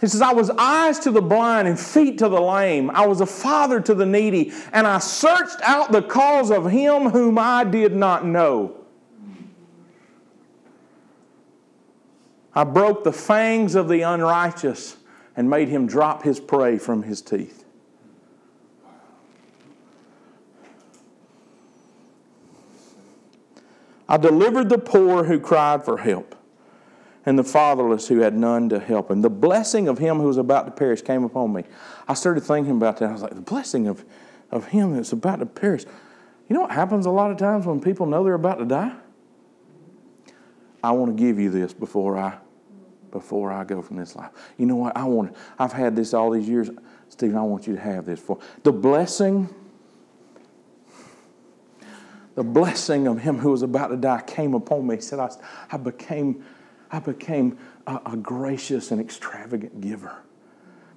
[0.00, 2.90] He says, I was eyes to the blind and feet to the lame.
[2.90, 7.10] I was a father to the needy, and I searched out the cause of him
[7.10, 8.76] whom I did not know.
[12.54, 14.96] I broke the fangs of the unrighteous
[15.36, 17.64] and made him drop his prey from his teeth.
[24.08, 26.34] I delivered the poor who cried for help
[27.28, 29.20] and the fatherless who had none to help him.
[29.20, 31.64] The blessing of him who was about to perish came upon me.
[32.08, 33.10] I started thinking about that.
[33.10, 34.02] I was like, the blessing of,
[34.50, 35.84] of him that's about to perish.
[36.48, 38.94] You know what happens a lot of times when people know they're about to die?
[40.82, 42.38] I want to give you this before I
[43.10, 44.30] before I go from this life.
[44.56, 44.96] You know what?
[44.96, 46.70] I want I've had this all these years.
[47.10, 49.54] Stephen, I want you to have this for the blessing.
[52.36, 54.94] The blessing of him who was about to die came upon me.
[54.94, 55.28] He said, I,
[55.70, 56.42] I became
[56.90, 60.22] I became a, a gracious and extravagant giver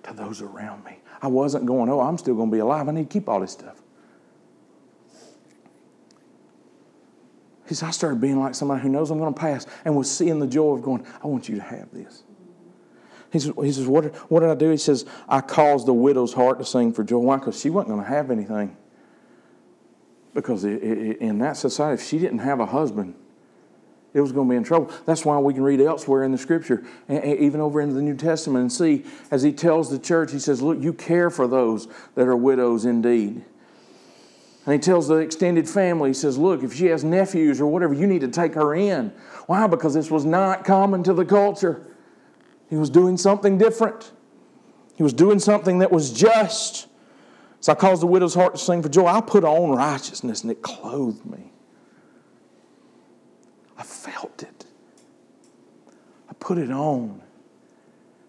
[0.04, 1.00] to those around me.
[1.22, 2.88] I wasn't going, oh, I'm still going to be alive.
[2.88, 3.82] I need to keep all this stuff.
[7.68, 10.12] He said, I started being like somebody who knows I'm going to pass and was
[10.12, 12.24] seeing the joy of going, I want you to have this.
[13.32, 14.70] He says, he says what, what did I do?
[14.72, 17.20] He says, I caused the widow's heart to sing for joy.
[17.20, 17.38] Why?
[17.38, 18.76] Because she wasn't going to have anything.
[20.34, 23.16] Because in that society, if she didn't have a husband,
[24.14, 24.92] it was going to be in trouble.
[25.06, 28.62] That's why we can read elsewhere in the scripture, even over in the New Testament,
[28.62, 32.28] and see as he tells the church, he says, Look, you care for those that
[32.28, 33.44] are widows indeed.
[34.66, 37.94] And he tells the extended family, he says, Look, if she has nephews or whatever,
[37.94, 39.14] you need to take her in.
[39.48, 39.66] Why?
[39.68, 41.88] Because this was not common to the culture.
[42.70, 44.12] He was doing something different,
[44.96, 46.88] he was doing something that was just.
[47.62, 49.06] So I caused the widow's heart to sing for joy.
[49.06, 51.52] I put on righteousness and it clothed me.
[53.82, 54.66] I felt it.
[56.30, 57.20] I put it on.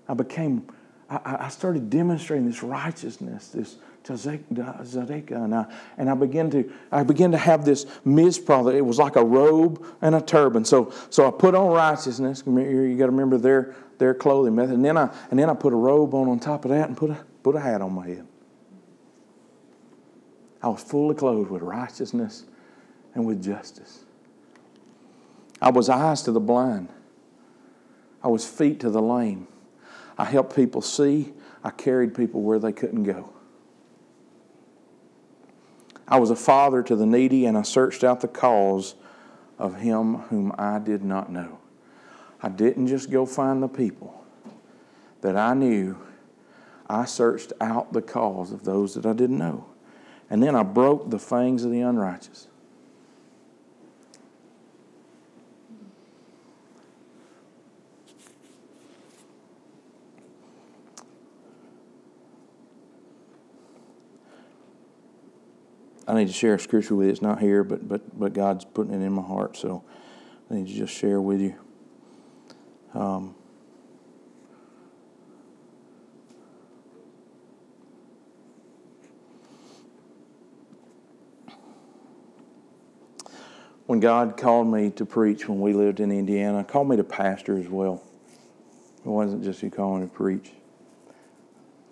[0.08, 0.66] I became,
[1.10, 5.66] I, I started demonstrating this righteousness, this Tzedakah, and I,
[5.98, 8.74] and I began to I began to have this mishpat.
[8.74, 10.64] It was like a robe and a turban.
[10.64, 12.42] So so I put on righteousness.
[12.46, 14.76] You got to remember their their clothing method.
[14.76, 16.96] And then I and then I put a robe on on top of that and
[16.96, 18.26] put a put a hat on my head.
[20.62, 22.44] I was fully clothed with righteousness
[23.14, 24.01] and with justice.
[25.62, 26.88] I was eyes to the blind.
[28.20, 29.46] I was feet to the lame.
[30.18, 31.32] I helped people see.
[31.62, 33.32] I carried people where they couldn't go.
[36.08, 38.96] I was a father to the needy, and I searched out the cause
[39.56, 41.60] of him whom I did not know.
[42.42, 44.24] I didn't just go find the people
[45.20, 45.96] that I knew,
[46.88, 49.66] I searched out the cause of those that I didn't know.
[50.28, 52.48] And then I broke the fangs of the unrighteous.
[66.06, 67.12] I need to share a scripture with you.
[67.12, 69.84] It's not here, but but but God's putting it in my heart, so
[70.50, 71.54] I need to just share with you.
[72.94, 73.34] Um,
[83.86, 87.56] when God called me to preach when we lived in Indiana, called me to pastor
[87.56, 88.02] as well.
[89.04, 90.50] It wasn't just He calling me to preach.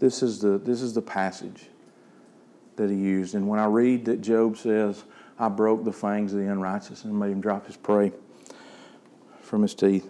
[0.00, 1.68] This is the this is the passage
[2.81, 3.35] that he used.
[3.35, 5.05] And when I read that Job says,
[5.39, 8.12] I broke the fangs of the unrighteous and made him drop his prey
[9.43, 10.09] from his teeth.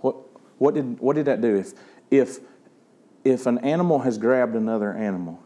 [0.00, 0.16] What,
[0.58, 1.56] what, did, what did that do?
[1.56, 1.72] If,
[2.10, 2.38] if,
[3.24, 5.42] if an animal has grabbed another animal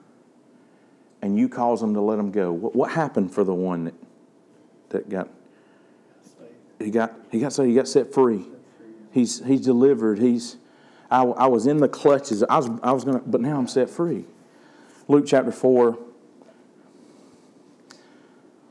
[1.22, 3.94] and you cause them to let them go, what, what happened for the one that,
[4.90, 5.28] that got
[6.80, 8.44] he got he got so he got set free.
[9.12, 10.18] He's he's delivered.
[10.18, 10.56] He's
[11.10, 12.42] I, I was in the clutches.
[12.42, 14.26] I was I was gonna but now I'm set free.
[15.08, 15.98] Luke chapter four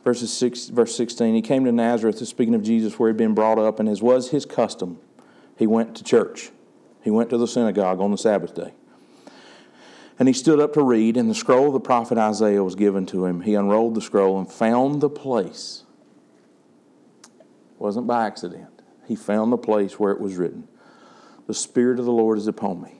[0.03, 1.33] verses six, verse 16.
[1.33, 4.29] He came to Nazareth, speaking of Jesus, where he'd been brought up, and as was
[4.29, 4.99] his custom,
[5.57, 6.51] he went to church.
[7.03, 8.73] He went to the synagogue on the Sabbath day.
[10.19, 13.05] And he stood up to read, and the scroll of the prophet Isaiah was given
[13.07, 13.41] to him.
[13.41, 15.83] He unrolled the scroll and found the place.
[17.23, 18.69] It wasn't by accident.
[19.07, 20.67] He found the place where it was written
[21.47, 22.99] The Spirit of the Lord is upon me.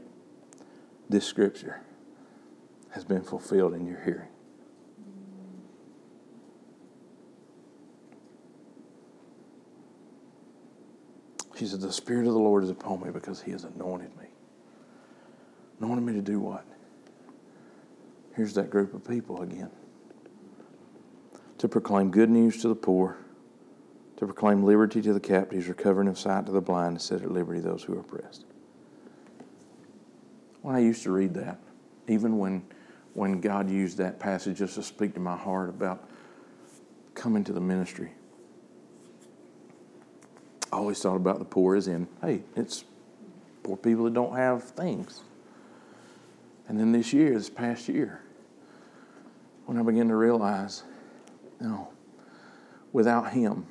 [1.11, 1.81] this scripture
[2.91, 4.27] has been fulfilled in your hearing.
[11.55, 14.27] She said, The Spirit of the Lord is upon me because He has anointed me.
[15.79, 16.65] Anointed me to do what?
[18.35, 19.69] Here's that group of people again
[21.57, 23.17] to proclaim good news to the poor,
[24.17, 27.31] to proclaim liberty to the captives, recovering of sight to the blind, to set at
[27.31, 28.45] liberty those who are oppressed.
[30.61, 31.59] When I used to read that,
[32.07, 32.63] even when,
[33.13, 36.07] when God used that passage just to speak to my heart about
[37.13, 38.11] coming to the ministry,
[40.71, 42.85] I always thought about the poor as in, hey, it's
[43.63, 45.21] poor people that don't have things.
[46.67, 48.21] And then this year, this past year,
[49.65, 50.83] when I began to realize,
[51.59, 51.89] you know,
[52.93, 53.65] without Him,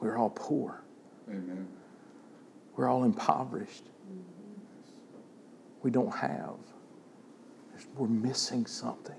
[0.00, 0.82] we're all poor.
[1.28, 1.68] Amen.
[2.74, 3.84] We're all impoverished.
[5.82, 6.56] We don't have.
[7.96, 9.16] We're missing something.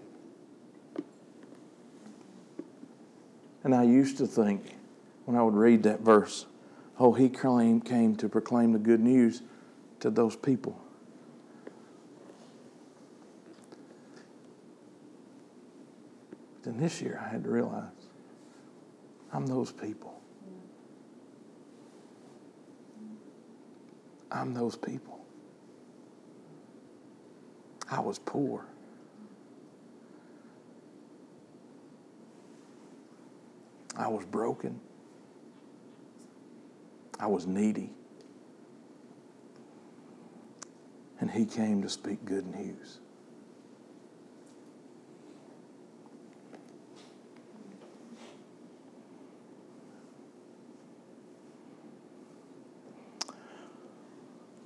[3.63, 4.75] And I used to think,
[5.25, 6.45] when I would read that verse.
[6.99, 9.41] Oh, he came, came to proclaim the good news
[9.99, 10.79] to those people.
[16.63, 17.85] But Then this year I had to realize
[19.33, 20.21] I'm those people.
[24.31, 25.20] I'm those people.
[27.91, 28.65] I was poor.
[33.97, 34.79] I was broken.
[37.19, 37.91] I was needy.
[41.19, 43.01] And he came to speak good news.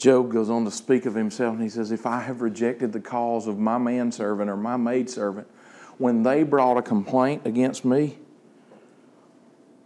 [0.06, 2.99] Job goes on to speak of himself and he says, If I have rejected the
[2.99, 5.47] cause of my manservant or my maidservant,
[5.97, 8.20] when they brought a complaint against me,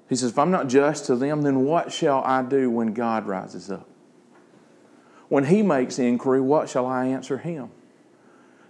[0.09, 3.27] he says, If I'm not just to them, then what shall I do when God
[3.27, 3.87] rises up?
[5.29, 7.71] When he makes inquiry, what shall I answer him?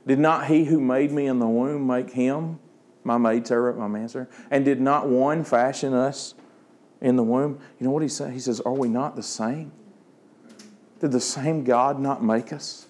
[0.05, 2.59] Did not he who made me in the womb make him
[3.03, 4.29] my maidservant, my manservant?
[4.51, 6.35] And did not one fashion us
[7.01, 7.59] in the womb?
[7.79, 8.33] You know what he said?
[8.33, 9.71] He says, Are we not the same?
[10.99, 12.87] Did the same God not make us?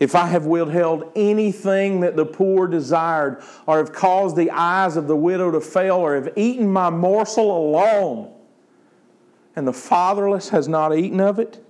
[0.00, 5.06] If I have withheld anything that the poor desired, or have caused the eyes of
[5.06, 8.32] the widow to fail, or have eaten my morsel alone,
[9.54, 11.64] and the fatherless has not eaten of it?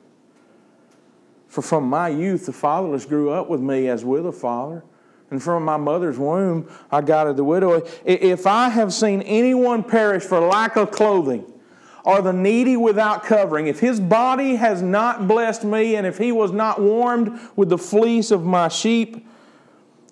[1.49, 4.85] For from my youth the fatherless grew up with me as with a father,
[5.31, 7.87] and from my mother's womb I guided the widow.
[8.05, 11.45] If I have seen anyone perish for lack of clothing,
[12.05, 16.31] or the needy without covering, if his body has not blessed me, and if he
[16.31, 19.27] was not warmed with the fleece of my sheep,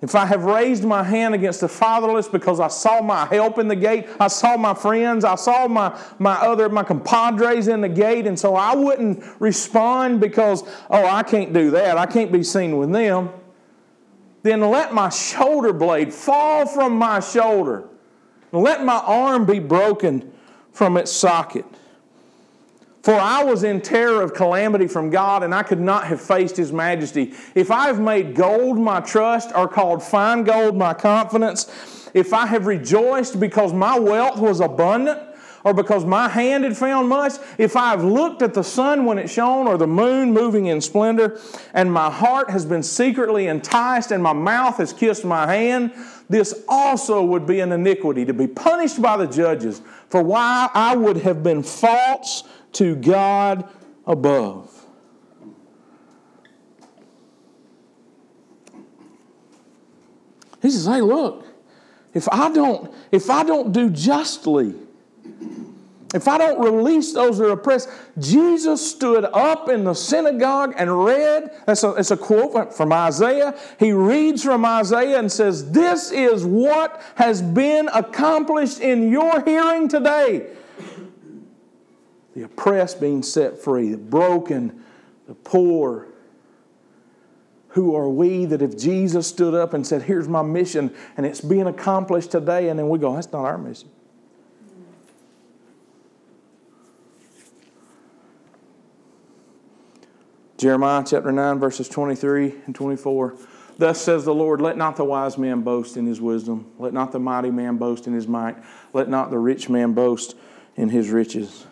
[0.00, 3.68] if I have raised my hand against the fatherless because I saw my help in
[3.68, 7.88] the gate, I saw my friends, I saw my, my other, my compadres in the
[7.88, 11.98] gate, and so I wouldn't respond because, oh, I can't do that.
[11.98, 13.30] I can't be seen with them.
[14.42, 17.84] Then let my shoulder blade fall from my shoulder.
[18.50, 20.32] Let my arm be broken
[20.72, 21.66] from its socket.
[23.02, 26.56] For I was in terror of calamity from God, and I could not have faced
[26.56, 27.34] His majesty.
[27.54, 32.46] If I have made gold my trust, or called fine gold my confidence, if I
[32.46, 35.20] have rejoiced because my wealth was abundant,
[35.64, 39.18] or because my hand had found much, if I have looked at the sun when
[39.18, 41.40] it shone, or the moon moving in splendor,
[41.74, 45.92] and my heart has been secretly enticed, and my mouth has kissed my hand,
[46.28, 49.82] this also would be an iniquity to be punished by the judges.
[50.08, 53.68] For why I would have been false to God
[54.06, 54.86] above.
[60.60, 61.44] He says, "Hey, look,
[62.14, 64.74] if I don't if I don't do justly,
[66.14, 71.04] if I don't release those that are oppressed, Jesus stood up in the synagogue and
[71.04, 71.50] read.
[71.66, 73.58] That's a, it's a quote from Isaiah.
[73.78, 79.88] He reads from Isaiah and says, This is what has been accomplished in your hearing
[79.88, 80.50] today.
[82.34, 84.82] The oppressed being set free, the broken,
[85.26, 86.08] the poor.
[87.68, 91.40] Who are we that if Jesus stood up and said, Here's my mission, and it's
[91.40, 93.88] being accomplished today, and then we go, That's not our mission.
[100.62, 103.34] Jeremiah chapter 9, verses 23 and 24.
[103.78, 107.10] Thus says the Lord, Let not the wise man boast in his wisdom, let not
[107.10, 108.56] the mighty man boast in his might,
[108.92, 110.36] let not the rich man boast
[110.76, 111.66] in his riches.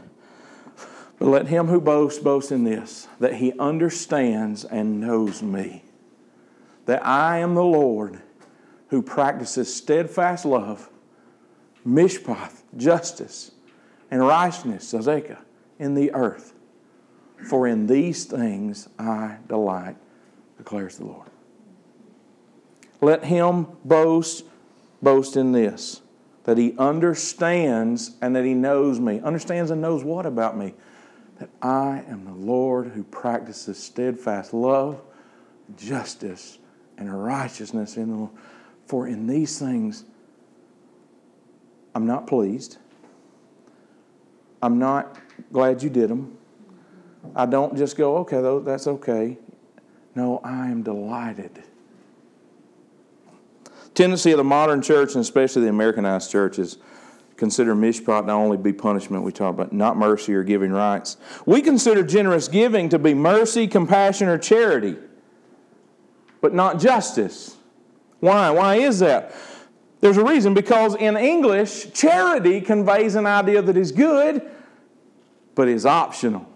[1.21, 5.85] But let him who boasts boast in this, that he understands and knows me,
[6.87, 8.23] that I am the Lord
[8.89, 10.89] who practices steadfast love,
[11.87, 13.51] mishpat, justice,
[14.11, 15.39] and righteousness, Tzedakah,
[15.79, 16.55] in the earth.
[17.49, 19.97] For in these things I delight,
[20.57, 21.29] declares the Lord.
[23.03, 24.47] Let him boast,
[25.03, 26.01] boast in this,
[26.45, 29.21] that he understands and that he knows me.
[29.21, 30.73] Understands and knows what about me?
[31.41, 35.01] That I am the Lord who practices steadfast love,
[35.77, 36.59] justice,
[36.99, 38.31] and righteousness in the
[38.87, 40.05] For in these things
[41.95, 42.77] I'm not pleased.
[44.63, 45.19] I'm not
[45.53, 46.37] glad you did them.
[47.35, 49.39] I don't just go, okay, that's okay.
[50.15, 51.63] No, I am delighted.
[53.95, 56.79] Tendency of the modern church, and especially the Americanized churches,
[57.41, 61.17] consider mishpat not only be punishment we talk about, not mercy or giving rights.
[61.47, 64.97] We consider generous giving to be mercy, compassion, or charity,
[66.43, 67.57] but not justice.
[68.21, 68.51] Why?
[68.51, 69.35] Why is that?
[70.03, 74.43] There's a reason because in English, charity conveys an idea that is good,
[75.55, 76.47] but is optional.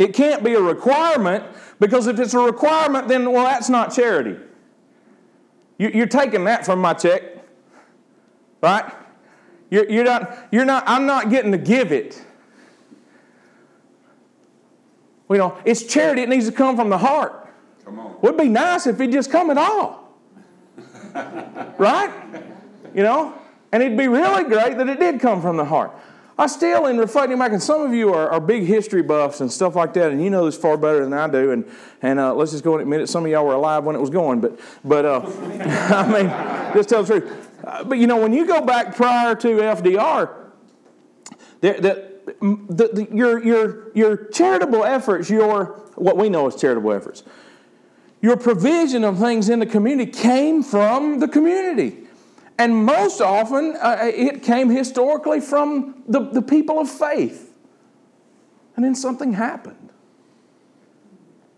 [0.00, 1.44] It can't be a requirement
[1.78, 4.36] because if it's a requirement, then, well, that's not charity.
[5.78, 7.35] You're taking that from my check,
[8.62, 8.92] right?
[9.70, 12.22] You're, you're, not, you're not, I'm not getting to give it.
[15.28, 17.48] You know, it's charity, it needs to come from the heart.
[17.84, 18.16] Come on.
[18.22, 20.14] Would be nice if it just come at all.
[21.78, 22.10] right?
[22.94, 23.34] You know?
[23.72, 25.92] And it'd be really great that it did come from the heart.
[26.38, 29.50] I still, in reflecting back, and some of you are, are, big history buffs and
[29.50, 31.52] stuff like that, and you know this far better than I do.
[31.52, 31.64] And,
[32.02, 33.08] and uh, let's just go and admit it.
[33.08, 36.90] Some of y'all were alive when it was going, but, but uh, I mean, just
[36.90, 37.45] tell the truth.
[37.66, 40.30] Uh, but you know, when you go back prior to FDR,
[41.60, 47.24] the, the, the, your, your, your charitable efforts, your what we know as charitable efforts,
[48.22, 52.04] your provision of things in the community came from the community.
[52.58, 57.52] And most often, uh, it came historically from the, the people of faith.
[58.76, 59.90] And then something happened.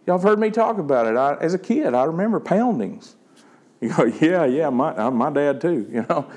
[0.07, 1.17] Y'all have heard me talk about it.
[1.17, 3.15] I, as a kid, I remember poundings.
[3.81, 6.31] You go, yeah, yeah, my, uh, my dad too, you know.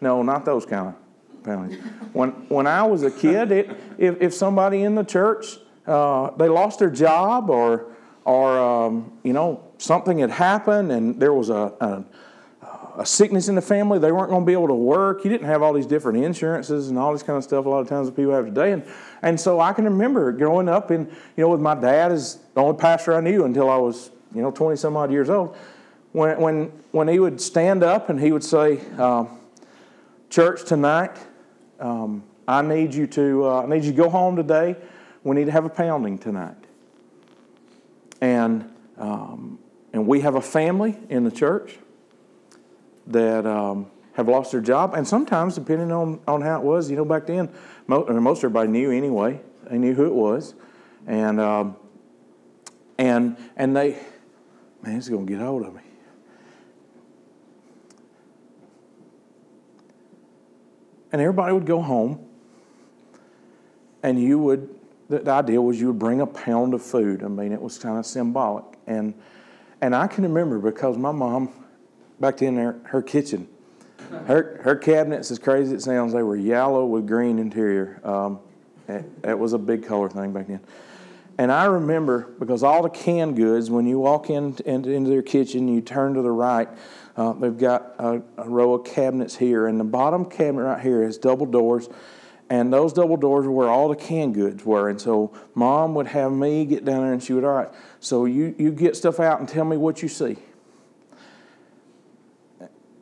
[0.00, 1.82] No, not those kind of poundings.
[2.12, 6.48] When, when I was a kid, it, if, if somebody in the church, uh, they
[6.48, 7.92] lost their job or,
[8.24, 12.04] or um, you know, something had happened and there was a, a
[12.98, 15.22] a sickness in the family, they weren't going to be able to work.
[15.24, 17.78] You didn't have all these different insurances and all this kind of stuff a lot
[17.78, 18.72] of times that people have today.
[18.72, 18.84] And,
[19.22, 22.60] and so I can remember growing up in, you know, with my dad as the
[22.60, 25.56] only pastor I knew until I was, you know, 20 some odd years old.
[26.18, 29.38] When, when, when he would stand up and he would say, um,
[30.30, 31.16] Church, tonight,
[31.78, 34.74] um, I need you to, uh, I need you to go home today.
[35.22, 36.56] We need to have a pounding tonight.
[38.20, 39.60] And, um,
[39.92, 41.78] and we have a family in the church
[43.06, 46.96] that um, have lost their job, and sometimes, depending on, on how it was, you
[46.96, 47.48] know, back then,
[47.86, 49.40] most, most everybody knew anyway.
[49.70, 50.56] They knew who it was,
[51.06, 51.76] and um,
[52.98, 54.00] and and they,
[54.82, 55.82] man, it's going to get hold of me.
[61.12, 62.26] And everybody would go home,
[64.02, 64.74] and you would.
[65.08, 67.22] The, the idea was you would bring a pound of food.
[67.22, 69.14] I mean, it was kind of symbolic, and
[69.80, 71.50] and I can remember because my mom
[72.20, 73.48] back then her, her kitchen.
[74.26, 78.00] Her, her cabinets, as crazy as it sounds, they were yellow with green interior.
[78.02, 78.40] Um,
[78.88, 80.60] it, it was a big color thing back then.
[81.36, 85.22] And I remember because all the canned goods, when you walk in, in into their
[85.22, 86.68] kitchen, you turn to the right,
[87.18, 91.02] uh, they've got a, a, row of cabinets here, and the bottom cabinet right here
[91.02, 91.88] has double doors,
[92.48, 94.88] and those double doors were where all the canned goods were.
[94.88, 97.68] And so mom would have me get down there, and she would, all right,
[98.00, 100.38] so you, you get stuff out and tell me what you see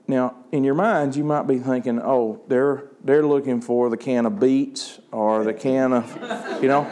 [0.09, 4.27] now, in your minds, you might be thinking, oh, they're, they're looking for the can
[4.27, 6.85] of beets or the can of, you know.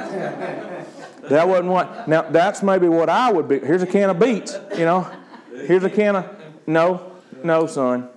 [1.28, 3.58] That wasn't what, now that's maybe what I would be.
[3.60, 5.10] Here's a can of beets, you know.
[5.66, 7.13] Here's a can of, no,
[7.44, 8.08] no, son.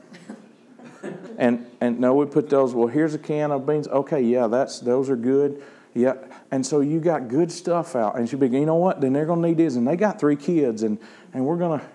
[1.38, 3.88] And, and no, we put those, well, here's a can of beans.
[3.88, 5.62] Okay, yeah, that's, those are good.
[5.94, 6.16] Yeah.
[6.50, 8.18] And so you got good stuff out.
[8.18, 9.02] And she'd be, you know what?
[9.02, 9.76] Then they're to need this.
[9.76, 10.82] And they got three kids.
[10.82, 10.98] And,
[11.34, 11.86] and we're to,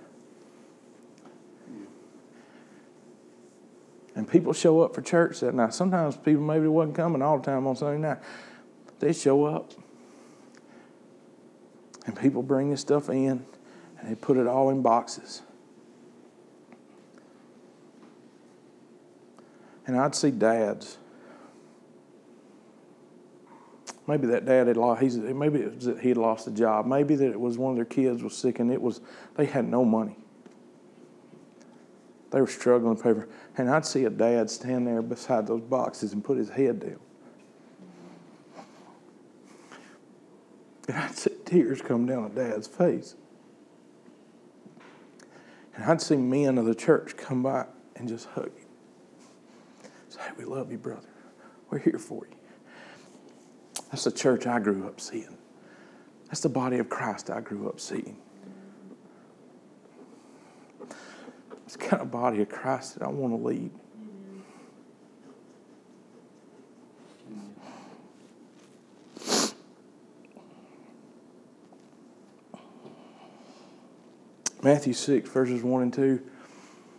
[4.14, 5.72] And people show up for church that night.
[5.72, 8.18] Sometimes people maybe wasn't coming all the time on Sunday night.
[8.98, 9.72] They show up.
[12.06, 13.44] And people bring this stuff in
[13.98, 15.42] and they put it all in boxes.
[19.86, 20.98] And I'd see dads.
[24.06, 25.02] Maybe that dad had lost.
[25.02, 26.86] He's, maybe it was that he had lost a job.
[26.86, 29.00] Maybe that it was one of their kids was sick, and it was
[29.36, 30.16] they had no money.
[32.30, 33.28] They were struggling to pay for.
[33.56, 36.98] And I'd see a dad stand there beside those boxes and put his head down.
[40.88, 43.14] And I'd see tears come down a dad's face.
[45.74, 47.66] And I'd see men of the church come by
[47.96, 48.61] and just hug him.
[50.22, 51.08] Say, we love you, brother.
[51.70, 52.36] We're here for you.
[53.90, 55.36] That's the church I grew up seeing.
[56.26, 58.16] That's the body of Christ I grew up seeing.
[61.66, 63.70] It's kind of body of Christ that I want to lead.
[74.62, 76.22] Matthew 6, verses 1 and 2.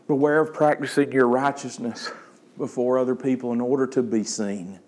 [0.08, 2.12] Beware of practicing your righteousness
[2.58, 4.80] before other people in order to be seen.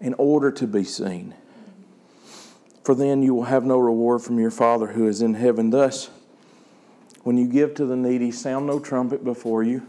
[0.00, 1.34] In order to be seen.
[2.84, 5.70] For then you will have no reward from your Father who is in heaven.
[5.70, 6.10] Thus,
[7.22, 9.86] when you give to the needy, sound no trumpet before you,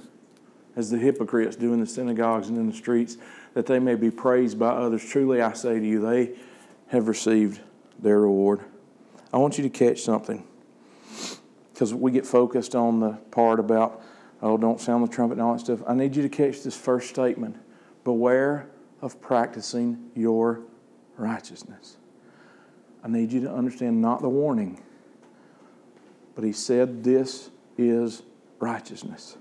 [0.75, 3.17] as the hypocrites do in the synagogues and in the streets,
[3.53, 5.03] that they may be praised by others.
[5.03, 6.33] Truly I say to you, they
[6.87, 7.61] have received
[7.99, 8.59] their reward.
[9.33, 10.45] I want you to catch something.
[11.73, 14.03] Because we get focused on the part about,
[14.41, 15.81] oh, don't sound the trumpet and all that stuff.
[15.87, 17.57] I need you to catch this first statement
[18.03, 18.67] Beware
[19.01, 20.61] of practicing your
[21.17, 21.97] righteousness.
[23.03, 24.81] I need you to understand not the warning,
[26.35, 28.23] but he said, This is
[28.59, 29.37] righteousness.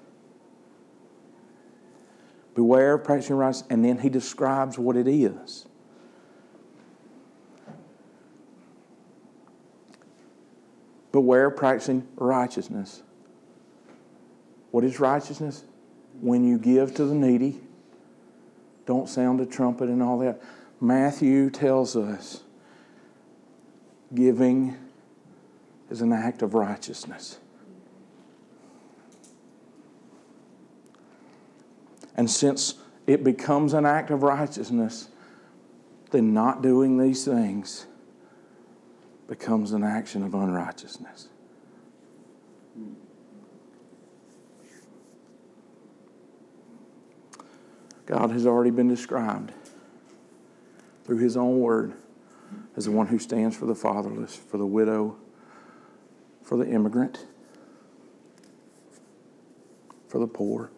[2.55, 3.69] Beware of practicing righteousness.
[3.71, 5.67] And then he describes what it is.
[11.13, 13.03] Beware of practicing righteousness.
[14.71, 15.65] What is righteousness?
[16.21, 17.61] When you give to the needy,
[18.87, 20.41] don't sound a trumpet and all that.
[20.81, 22.43] Matthew tells us
[24.15, 24.77] giving
[25.91, 27.39] is an act of righteousness.
[32.17, 32.75] And since
[33.07, 35.09] it becomes an act of righteousness,
[36.11, 37.87] then not doing these things
[39.27, 41.29] becomes an action of unrighteousness.
[48.11, 49.53] God has already been described
[51.05, 51.95] through His own word
[52.77, 55.17] as the one who stands for the fatherless, for the widow,
[56.43, 57.25] for the immigrant,
[60.09, 60.73] for the poor.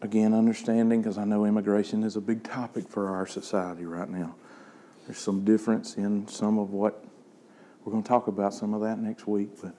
[0.00, 4.34] Again, understanding, because I know immigration is a big topic for our society right now.
[5.06, 7.04] There's some difference in some of what
[7.84, 9.76] we're going to talk about some of that next week, but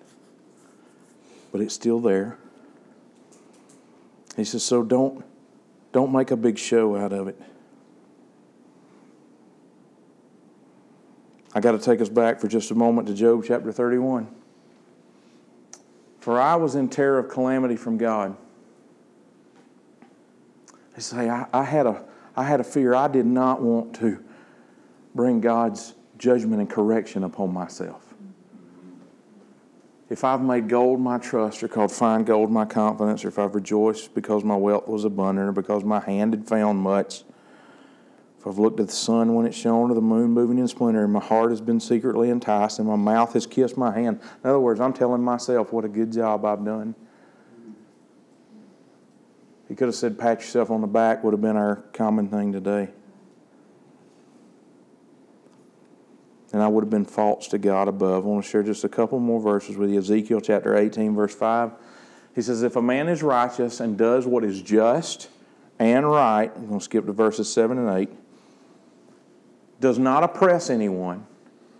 [1.53, 2.37] but it's still there.
[4.35, 5.23] He says, so don't
[5.93, 7.39] don't make a big show out of it.
[11.53, 14.27] I got to take us back for just a moment to Job chapter 31.
[16.19, 18.35] For I was in terror of calamity from God.
[20.95, 22.03] They say, I, I, had a,
[22.35, 22.95] I had a fear.
[22.95, 24.23] I did not want to
[25.13, 28.02] bring God's judgment and correction upon myself.
[30.13, 33.55] If I've made gold my trust, or called fine gold my confidence, or if I've
[33.55, 37.23] rejoiced because my wealth was abundant, or because my hand had found much,
[38.37, 41.03] if I've looked at the sun when it shone, or the moon moving in splendor,
[41.03, 44.19] and my heart has been secretly enticed, and my mouth has kissed my hand.
[44.43, 46.93] In other words, I'm telling myself what a good job I've done.
[49.67, 52.51] He could have said, pat yourself on the back, would have been our common thing
[52.51, 52.89] today.
[56.53, 58.25] And I would have been false to God above.
[58.25, 59.97] I want to share just a couple more verses with you.
[59.97, 61.71] Ezekiel chapter 18, verse 5.
[62.35, 65.29] He says, If a man is righteous and does what is just
[65.79, 68.09] and right, I'm going to skip to verses 7 and 8,
[69.79, 71.25] does not oppress anyone,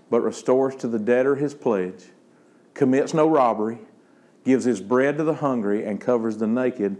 [0.10, 2.06] but restores to the debtor his pledge,
[2.74, 3.78] commits no robbery,
[4.44, 6.98] gives his bread to the hungry, and covers the naked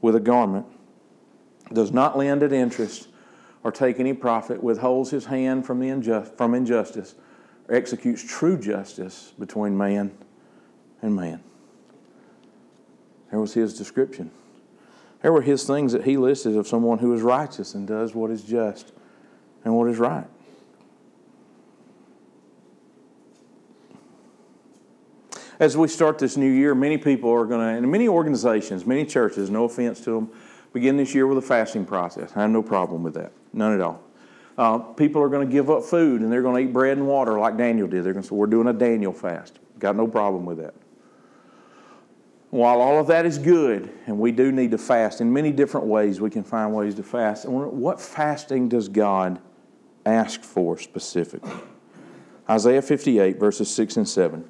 [0.00, 0.66] with a garment,
[1.72, 3.08] does not lend at interest
[3.62, 7.14] or take any profit, withholds his hand from, the injust, from injustice,
[7.68, 10.10] or executes true justice between man
[11.02, 11.42] and man.
[13.30, 14.30] There was his description.
[15.22, 18.30] There were his things that he listed of someone who is righteous and does what
[18.30, 18.92] is just
[19.64, 20.26] and what is right.
[25.58, 29.04] As we start this new year, many people are going to, and many organizations, many
[29.04, 30.30] churches, no offense to them,
[30.72, 32.32] begin this year with a fasting process.
[32.34, 34.02] I have no problem with that, none at all.
[34.58, 37.06] Uh, people are going to give up food and they're going to eat bread and
[37.06, 38.04] water like Daniel did.
[38.04, 39.58] They're going to say, We're doing a Daniel fast.
[39.78, 40.74] Got no problem with that.
[42.50, 45.86] While all of that is good, and we do need to fast in many different
[45.86, 47.48] ways, we can find ways to fast.
[47.48, 49.40] What fasting does God
[50.04, 51.52] ask for specifically?
[52.48, 54.44] Isaiah 58, verses 6 and 7.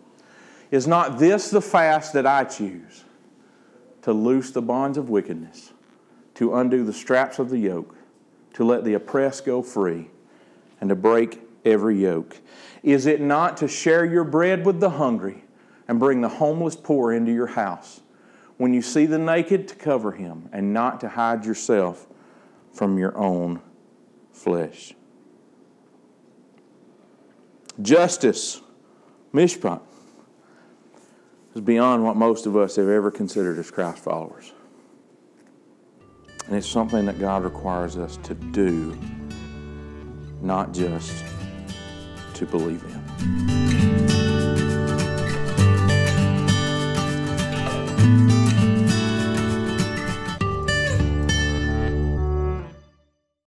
[0.71, 3.05] Is not this the fast that I choose?
[4.03, 5.75] To loose the bonds of wickedness,
[6.37, 7.95] to undo the straps of the yoke,
[8.55, 10.11] to let the oppressed go free,
[10.81, 12.39] and to break every yoke.
[12.83, 15.45] Is it not to share your bread with the hungry
[15.87, 18.01] and bring the homeless poor into your house?
[18.57, 22.07] When you see the naked, to cover him, and not to hide yourself
[22.73, 23.61] from your own
[24.33, 24.95] flesh.
[27.81, 28.61] Justice,
[29.33, 29.81] mishpat,
[31.55, 34.53] is beyond what most of us have ever considered as Christ followers.
[36.51, 38.99] And it's something that God requires us to do,
[40.43, 41.25] not just
[42.35, 44.20] to believe in.